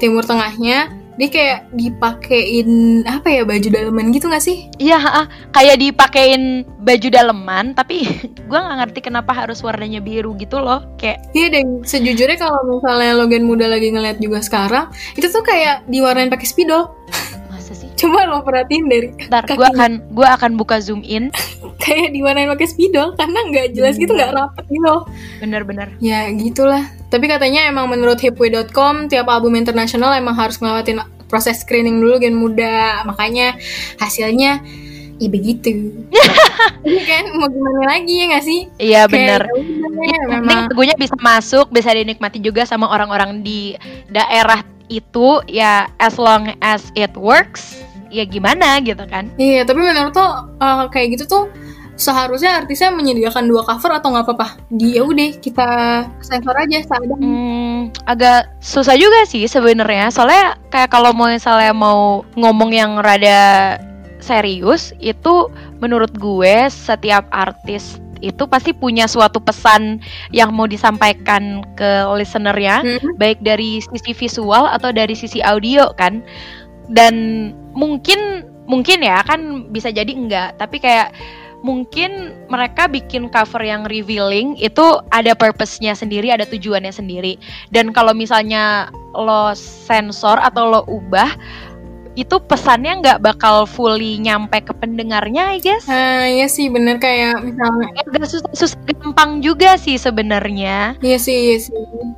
Timur 0.00 0.24
Tengahnya 0.24 0.88
dia 1.18 1.28
kayak 1.28 1.58
dipakein 1.74 3.02
apa 3.04 3.28
ya 3.28 3.42
baju 3.42 3.68
daleman 3.68 4.14
gitu 4.14 4.30
gak 4.30 4.44
sih? 4.44 4.70
Iya, 4.78 5.26
kayak 5.50 5.76
dipakein 5.82 6.62
baju 6.80 7.08
daleman, 7.10 7.74
tapi 7.74 8.06
gua 8.50 8.64
nggak 8.64 8.78
ngerti 8.86 9.00
kenapa 9.10 9.32
harus 9.34 9.60
warnanya 9.60 9.98
biru 9.98 10.32
gitu 10.38 10.62
loh. 10.62 10.86
Kayak 10.96 11.26
Iya 11.34 11.48
dan 11.52 11.82
sejujurnya 11.82 12.38
kalau 12.38 12.60
misalnya 12.78 13.12
Logan 13.18 13.44
muda 13.44 13.66
lagi 13.68 13.90
ngeliat 13.90 14.22
juga 14.22 14.40
sekarang 14.40 14.88
itu 15.18 15.26
tuh 15.28 15.42
kayak 15.42 15.84
diwarnain 15.90 16.30
pakai 16.30 16.46
spidol. 16.48 16.94
masa 17.50 17.74
sih? 17.74 17.90
Coba 18.00 18.24
lo 18.24 18.40
perhatiin 18.40 18.84
dari 18.88 19.08
Ntar 19.28 19.44
gua 19.54 19.68
akan 19.76 19.92
gua 20.14 20.28
akan 20.38 20.56
buka 20.56 20.80
zoom 20.80 21.04
in. 21.04 21.28
Kayak 21.90 22.14
diwarnain 22.14 22.46
pakai 22.54 22.68
spidol 22.70 23.18
karena 23.18 23.38
nggak 23.50 23.66
jelas 23.74 23.98
gitu 23.98 24.14
nggak 24.14 24.30
rapet 24.30 24.64
gitu 24.70 24.86
loh. 24.86 25.02
Bener-bener. 25.42 25.90
Ya 25.98 26.30
gitulah. 26.30 26.86
Tapi 27.10 27.26
katanya 27.26 27.66
emang 27.66 27.90
menurut 27.90 28.22
hipway.com 28.22 29.10
tiap 29.10 29.26
album 29.26 29.58
internasional 29.58 30.14
emang 30.14 30.38
harus 30.38 30.62
ngelewatin 30.62 31.02
proses 31.26 31.66
screening 31.66 31.98
dulu 31.98 32.22
gen 32.22 32.38
muda. 32.38 33.02
Makanya 33.02 33.58
hasilnya 33.98 34.62
ya 35.18 35.28
begitu. 35.28 35.90
Ini 36.86 37.02
kan 37.04 37.24
mau 37.36 37.50
gimana 37.50 37.98
lagi 37.98 38.14
ya 38.14 38.24
nggak 38.30 38.44
sih? 38.46 38.60
Iya 38.78 39.02
bener. 39.10 39.50
ya 39.50 39.52
penting 39.52 40.32
memang 40.32 40.72
lagunya 40.72 40.96
bisa 40.96 41.12
masuk, 41.20 41.68
bisa 41.68 41.92
dinikmati 41.92 42.40
juga 42.40 42.64
sama 42.64 42.88
orang-orang 42.88 43.44
di 43.44 43.76
daerah 44.08 44.64
itu 44.90 45.38
ya 45.46 45.86
as 46.02 46.18
long 46.18 46.50
as 46.58 46.90
it 46.98 47.14
works 47.14 47.78
ya 48.10 48.26
gimana 48.26 48.82
gitu 48.82 49.06
kan 49.06 49.30
Iya, 49.38 49.62
tapi 49.62 49.86
menurut 49.86 50.12
lo 50.12 50.50
uh, 50.58 50.90
kayak 50.90 51.14
gitu 51.16 51.24
tuh 51.30 51.44
seharusnya 52.00 52.56
artisnya 52.56 52.88
menyediakan 52.90 53.44
dua 53.44 53.62
cover 53.68 54.00
atau 54.00 54.08
nggak 54.08 54.24
apa-apa 54.24 54.56
di 54.72 54.96
ya 54.96 55.04
udah 55.04 55.36
kita 55.36 55.68
sensor 56.24 56.56
aja 56.56 56.80
seadanya 56.80 57.20
Hmm, 57.20 57.92
agak 58.08 58.48
susah 58.64 58.96
juga 58.96 59.28
sih 59.28 59.44
sebenarnya. 59.44 60.08
Soalnya 60.08 60.56
kayak 60.72 60.88
kalau 60.88 61.12
mau 61.12 61.28
misalnya 61.28 61.76
mau 61.76 62.24
ngomong 62.40 62.72
yang 62.72 62.96
rada 63.04 63.76
serius 64.20 64.96
itu 65.00 65.48
menurut 65.80 66.12
gue 66.16 66.68
setiap 66.72 67.28
artis 67.32 68.00
itu 68.20 68.44
pasti 68.44 68.76
punya 68.76 69.08
suatu 69.08 69.40
pesan 69.40 69.96
yang 70.28 70.52
mau 70.52 70.68
disampaikan 70.68 71.64
ke 71.72 72.04
listenernya 72.20 72.84
Hmm. 72.84 73.16
baik 73.16 73.40
dari 73.40 73.80
sisi 73.80 74.12
visual 74.12 74.68
atau 74.68 74.92
dari 74.92 75.16
sisi 75.16 75.40
audio 75.40 75.88
kan 75.96 76.20
dan 76.92 77.14
mungkin 77.72 78.44
mungkin 78.68 79.00
ya 79.02 79.24
kan 79.24 79.72
bisa 79.72 79.88
jadi 79.88 80.12
enggak 80.12 80.60
tapi 80.60 80.78
kayak 80.78 81.16
mungkin 81.60 82.32
mereka 82.48 82.88
bikin 82.88 83.28
cover 83.28 83.60
yang 83.60 83.84
revealing 83.84 84.56
itu 84.56 85.00
ada 85.12 85.36
purpose-nya 85.36 85.92
sendiri 85.92 86.32
ada 86.32 86.48
tujuannya 86.48 86.92
sendiri. 86.92 87.36
Dan 87.68 87.92
kalau 87.92 88.16
misalnya 88.16 88.88
lo 89.12 89.52
sensor 89.56 90.40
atau 90.40 90.64
lo 90.70 90.82
ubah 90.88 91.30
itu 92.18 92.42
pesannya 92.42 93.00
nggak 93.00 93.22
bakal 93.22 93.64
fully 93.64 94.18
nyampe 94.18 94.58
ke 94.60 94.74
pendengarnya 94.74 95.54
I 95.54 95.58
guess. 95.62 95.86
Nah, 95.86 96.26
iya 96.26 96.50
sih 96.50 96.66
bener 96.66 96.98
kayak 96.98 97.38
misalnya 97.40 97.86
agak 98.02 98.26
susah, 98.26 98.50
susah 98.52 98.80
gampang 98.98 99.38
juga 99.38 99.78
sih 99.78 99.94
sebenarnya. 99.94 100.98
Iya 101.00 101.18
sih, 101.22 101.54
iya 101.54 101.58
sih. 101.62 101.72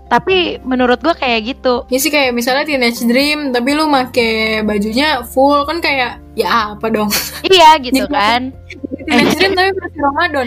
tapi 0.09 0.61
menurut 0.65 1.01
gua 1.05 1.13
kayak 1.13 1.57
gitu. 1.57 1.85
Iya 1.93 1.99
sih 2.01 2.11
kayak 2.13 2.33
misalnya 2.33 2.65
Teenage 2.65 3.05
Dream, 3.05 3.53
tapi 3.53 3.77
lu 3.77 3.85
make 3.89 4.65
bajunya 4.65 5.25
full 5.29 5.69
kan 5.69 5.85
kayak 5.85 6.21
ya 6.33 6.73
apa 6.73 6.89
dong? 6.89 7.13
iya 7.53 7.77
gitu 7.77 8.09
kan 8.17 8.53
Teenage 8.95 9.35
Dream 9.35 9.53
tapi 9.53 9.71
versi 9.73 9.99
Ramadan. 9.99 10.47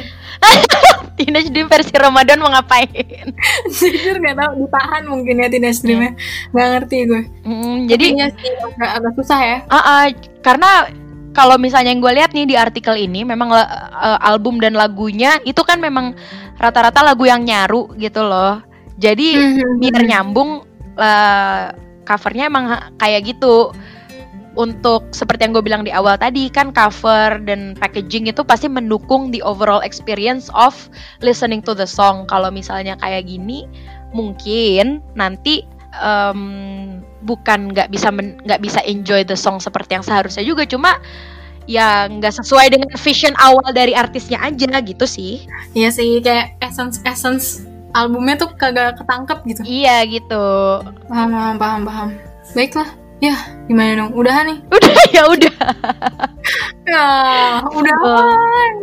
Teenage 1.17 1.49
Dream 1.49 1.67
versi 1.67 1.93
Ramadan 1.93 2.37
mau 2.37 2.49
ngapain? 2.49 2.89
Jujur 3.67 4.15
gak 4.17 4.35
tau 4.35 4.51
ditahan 4.53 5.03
mungkin 5.05 5.35
ya 5.37 5.47
Teenage 5.47 5.81
Dreamnya. 5.81 6.11
Gak 6.51 6.67
ngerti 6.73 6.97
gue. 7.05 7.21
Hmm, 7.43 7.77
jadi 7.87 8.05
Iya 8.13 8.27
sih 8.33 8.51
agak, 8.53 8.89
agak 8.99 9.13
susah 9.15 9.39
ya. 9.39 9.57
ah, 9.67 9.77
ah, 9.77 10.03
karena 10.39 10.71
kalau 11.31 11.57
misalnya 11.57 11.91
yang 11.91 11.99
gue 11.99 12.13
lihat 12.13 12.31
nih 12.31 12.45
di 12.45 12.55
artikel 12.55 12.95
ini 12.95 13.23
memang 13.23 13.51
eh, 13.51 13.65
album 14.21 14.59
dan 14.59 14.73
lagunya 14.73 15.35
itu 15.43 15.59
kan 15.61 15.79
memang 15.79 16.15
rata-rata 16.55 17.03
lagu 17.03 17.23
yang 17.23 17.43
nyaru 17.43 17.91
gitu 17.95 18.23
loh. 18.23 18.63
Jadi 18.95 19.35
Mhm. 19.35 19.79
biar 19.81 20.01
nyambung 20.05 20.63
lah 20.95 21.75
covernya 22.05 22.47
emang 22.47 22.65
kayak 22.95 23.35
gitu. 23.35 23.75
Untuk 24.55 25.11
seperti 25.11 25.43
yang 25.43 25.51
gue 25.51 25.63
bilang 25.63 25.83
di 25.83 25.91
awal 25.91 26.15
tadi 26.15 26.47
kan 26.47 26.71
cover 26.71 27.43
dan 27.43 27.75
packaging 27.75 28.31
itu 28.31 28.39
pasti 28.47 28.71
mendukung 28.71 29.29
the 29.35 29.43
overall 29.43 29.83
experience 29.83 30.47
of 30.55 30.71
listening 31.19 31.59
to 31.59 31.75
the 31.75 31.83
song. 31.87 32.23
Kalau 32.31 32.47
misalnya 32.49 32.95
kayak 33.03 33.27
gini 33.27 33.67
mungkin 34.15 35.03
nanti 35.11 35.67
em, 35.99 37.03
bukan 37.23 37.75
nggak 37.75 37.91
bisa 37.91 38.11
nggak 38.15 38.61
bisa 38.63 38.79
enjoy 38.87 39.27
the 39.27 39.35
song 39.35 39.59
seperti 39.59 39.99
yang 39.99 40.05
seharusnya 40.07 40.43
juga 40.47 40.63
cuma 40.63 40.95
ya 41.65 42.05
nggak 42.07 42.31
sesuai 42.39 42.71
dengan 42.71 42.89
vision 42.95 43.33
awal 43.41 43.73
dari 43.73 43.91
artisnya 43.91 44.37
aja 44.39 44.79
gitu 44.85 45.05
sih 45.09 45.43
Iya 45.73 45.89
sih 45.91 46.21
kayak 46.23 46.61
essence 46.61 47.01
essence 47.03 47.65
albumnya 47.91 48.37
tuh 48.37 48.53
kagak 48.55 49.01
ketangkep 49.01 49.37
gitu. 49.51 49.61
iya 49.65 50.03
gitu 50.05 50.45
Paham, 51.09 51.29
paham, 51.31 51.55
paham, 51.57 51.81
paham. 51.87 52.09
Baiklah. 52.53 52.89
Ya, 53.25 53.37
gimana 53.65 53.91
dong? 53.97 54.11
Udahan 54.13 54.45
nih. 54.53 54.57
udah 54.75 54.93
ya 55.09 55.23
udah 55.25 55.55
Ya, 56.85 57.05
udahan. 57.65 58.73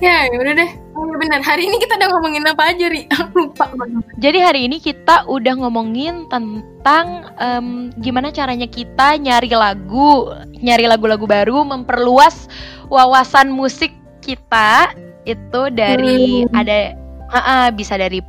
Ya, 0.00 0.16
ya 0.32 0.36
udah 0.40 0.54
deh. 0.56 0.70
Oh 0.96 1.04
iya 1.04 1.16
benar. 1.20 1.40
Hari 1.44 1.68
ini 1.68 1.76
kita 1.76 2.00
udah 2.00 2.08
ngomongin 2.08 2.44
apa 2.48 2.72
aja, 2.72 2.88
Ri? 2.88 3.04
Lupa 3.36 3.68
banget. 3.76 4.00
Jadi 4.16 4.38
hari 4.40 4.60
ini 4.64 4.80
kita 4.80 5.28
udah 5.28 5.54
ngomongin 5.60 6.24
tentang 6.32 7.28
em, 7.36 7.92
gimana 8.00 8.32
caranya 8.32 8.64
kita 8.64 9.20
nyari 9.20 9.52
lagu, 9.52 10.32
nyari 10.56 10.88
lagu-lagu 10.88 11.28
baru, 11.28 11.60
memperluas 11.68 12.48
wawasan 12.88 13.52
musik 13.52 13.92
kita 14.24 14.96
itu 15.28 15.60
dari 15.70 16.48
Hmm. 16.48 16.56
ada 16.56 16.96
ah, 17.28 17.36
ah, 17.36 17.66
bisa 17.68 18.00
dari 18.00 18.24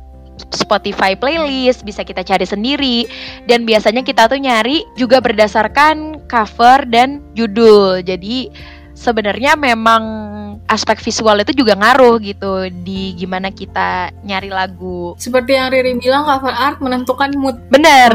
Spotify 0.50 1.14
playlist, 1.14 1.86
bisa 1.86 2.02
kita 2.02 2.26
cari 2.26 2.42
sendiri 2.42 3.06
dan 3.46 3.62
biasanya 3.62 4.02
kita 4.02 4.26
tuh 4.26 4.42
nyari 4.42 4.82
juga 4.98 5.22
berdasarkan 5.22 6.26
cover 6.26 6.82
dan 6.90 7.22
judul. 7.38 8.02
Jadi 8.02 8.50
sebenarnya 9.02 9.58
memang 9.58 10.02
aspek 10.70 11.02
visual 11.02 11.36
itu 11.42 11.52
juga 11.52 11.74
ngaruh 11.76 12.16
gitu 12.22 12.70
di 12.70 13.12
gimana 13.18 13.50
kita 13.52 14.14
nyari 14.24 14.48
lagu. 14.48 15.12
Seperti 15.18 15.58
yang 15.58 15.68
Riri 15.68 15.98
bilang, 15.98 16.24
cover 16.24 16.54
art 16.54 16.78
menentukan 16.80 17.34
mood. 17.36 17.60
Bener. 17.68 18.12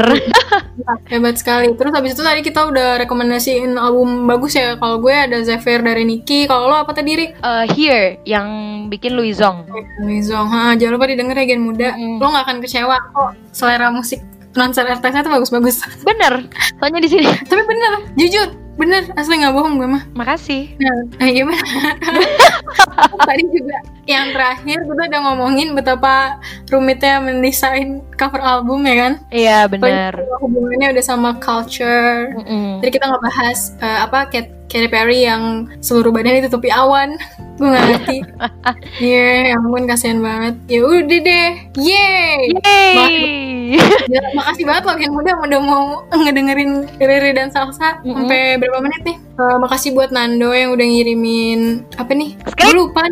Hebat 1.12 1.38
sekali. 1.38 1.70
Terus 1.78 1.92
habis 1.94 2.16
itu 2.16 2.22
tadi 2.24 2.40
kita 2.42 2.66
udah 2.66 2.98
rekomendasiin 3.04 3.78
album 3.78 4.26
bagus 4.26 4.58
ya. 4.58 4.74
Kalau 4.74 4.98
gue 4.98 5.14
ada 5.14 5.38
Zephyr 5.44 5.84
dari 5.84 6.02
Nicki. 6.02 6.48
Kalau 6.50 6.66
lo 6.66 6.76
apa 6.82 6.96
tadi, 6.96 7.14
Ri? 7.14 7.26
Eh, 7.30 7.64
Here 7.76 8.18
yang 8.26 8.46
bikin 8.90 9.14
Luizong. 9.14 9.68
Mizong. 10.02 10.48
Ha, 10.50 10.74
jangan 10.74 10.98
lupa 10.98 11.06
didengar 11.06 11.38
ya 11.38 11.54
Gen 11.54 11.62
Muda. 11.62 11.94
Mm-mm. 11.94 12.18
Lo 12.18 12.32
gak 12.32 12.48
akan 12.48 12.58
kecewa 12.64 12.96
kok. 13.14 13.30
Selera 13.52 13.92
musik 13.92 14.18
konser 14.56 14.82
artisnya 14.88 15.22
tuh 15.22 15.30
bagus-bagus. 15.30 15.84
Bener. 16.02 16.50
Soalnya 16.82 16.98
di 17.04 17.10
sini. 17.10 17.28
Tapi 17.46 17.62
bener, 17.62 17.92
jujur. 18.18 18.67
Bener, 18.78 19.10
asli 19.18 19.42
gak 19.42 19.54
bohong 19.58 19.74
gue 19.76 19.88
mah. 19.90 20.06
Makasih. 20.14 20.78
Nah, 20.78 20.94
eh, 21.26 21.30
gimana? 21.34 21.58
Tadi 23.28 23.44
juga 23.50 23.76
yang 24.08 24.32
terakhir 24.32 24.78
kita 24.86 25.02
udah 25.10 25.20
ngomongin 25.28 25.74
betapa 25.74 26.38
rumitnya 26.70 27.20
mendesain 27.20 28.00
cover 28.14 28.40
album 28.40 28.86
ya 28.86 28.94
kan? 28.96 29.12
Iya 29.28 29.58
bener. 29.66 30.14
Pokoknya 30.14 30.38
Hubungannya 30.38 30.88
udah 30.94 31.04
sama 31.04 31.30
culture. 31.42 32.32
Mm-mm. 32.38 32.80
Tadi 32.80 32.90
kita 32.94 33.06
ngebahas 33.10 33.58
eh, 33.82 33.98
apa 34.06 34.18
Kat- 34.30 34.54
Katy 34.70 34.88
Perry 34.88 35.26
yang 35.26 35.66
seluruh 35.82 36.14
badannya 36.14 36.46
ditutupi 36.46 36.70
awan. 36.70 37.18
Gue 37.58 37.68
gak 37.74 37.84
ngerti. 37.90 38.18
Iya, 39.02 39.26
ya 39.50 39.54
ampun 39.58 39.84
kasihan 39.90 40.22
banget. 40.22 40.54
Ya 40.70 40.80
udah 40.86 41.18
deh. 41.26 41.50
Yeay. 41.74 42.38
Yeay. 42.54 43.18
Ya, 44.08 44.22
makasih 44.32 44.64
banget 44.64 44.82
loh 44.88 44.96
yang 44.96 45.12
muda 45.12 45.36
udah 45.44 45.60
mau 45.60 45.84
ngedengerin 46.08 46.88
Riri 46.96 47.36
dan 47.36 47.52
Salsa 47.52 48.00
Mm-mm. 48.00 48.24
sampai 48.24 48.56
berapa 48.56 48.80
menit 48.80 49.02
nih. 49.04 49.16
Eh, 49.18 49.56
makasih 49.60 49.92
buat 49.92 50.08
Nando 50.10 50.50
yang 50.56 50.72
udah 50.72 50.86
ngirimin 50.88 51.84
apa 52.00 52.10
nih? 52.16 52.34
Script. 52.48 52.64
Gue 52.64 52.74
lupa. 52.74 53.04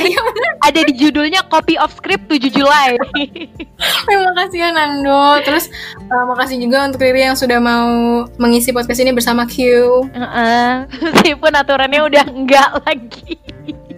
Iya 0.00 0.18
bener. 0.22 0.52
Ada 0.64 0.80
di 0.88 0.92
judulnya 0.96 1.44
copy 1.52 1.76
of 1.76 1.92
script 1.92 2.30
7 2.32 2.48
Julai. 2.48 2.96
Terima 4.08 4.32
kasih 4.40 4.58
ya 4.64 4.68
Nando. 4.72 5.44
Terus 5.44 5.68
eh, 6.00 6.24
makasih 6.30 6.56
juga 6.62 6.88
untuk 6.88 7.04
Riri 7.04 7.26
yang 7.26 7.36
sudah 7.36 7.60
mau 7.60 8.24
mengisi 8.40 8.72
podcast 8.72 9.04
ini 9.04 9.12
bersama 9.12 9.44
Q. 9.44 9.56
Heeh. 10.14 10.68
Meskipun 11.12 11.52
aturannya 11.52 12.00
udah 12.08 12.24
enggak 12.32 12.70
lagi. 12.88 13.36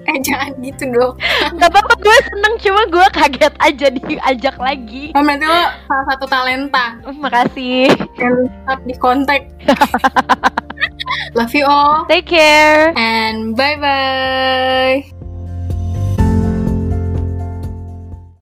Eh 0.02 0.18
jangan 0.20 0.50
gitu 0.58 0.84
dong. 0.90 1.14
Gak 1.60 1.70
apa-apa 1.70 1.94
gue 1.96 2.16
seneng 2.26 2.54
cuma 2.58 2.82
gue 2.86 3.06
kaget 3.12 3.54
aja 3.56 3.86
diajak 3.88 4.56
lagi. 4.58 5.14
Oh, 5.14 5.22
berarti 5.22 5.46
lo 5.46 5.60
salah 5.86 6.04
satu 6.10 6.24
talenta 6.26 6.86
Oh, 7.04 7.14
makasih. 7.14 7.86
yang 8.18 8.34
tetap 8.44 8.80
di 8.82 8.94
kontak. 8.96 9.42
Love 11.38 11.54
you 11.54 11.64
all 11.64 12.02
Take 12.10 12.26
care. 12.26 12.90
and 12.98 13.54
bye 13.54 13.78
bye. 13.78 15.21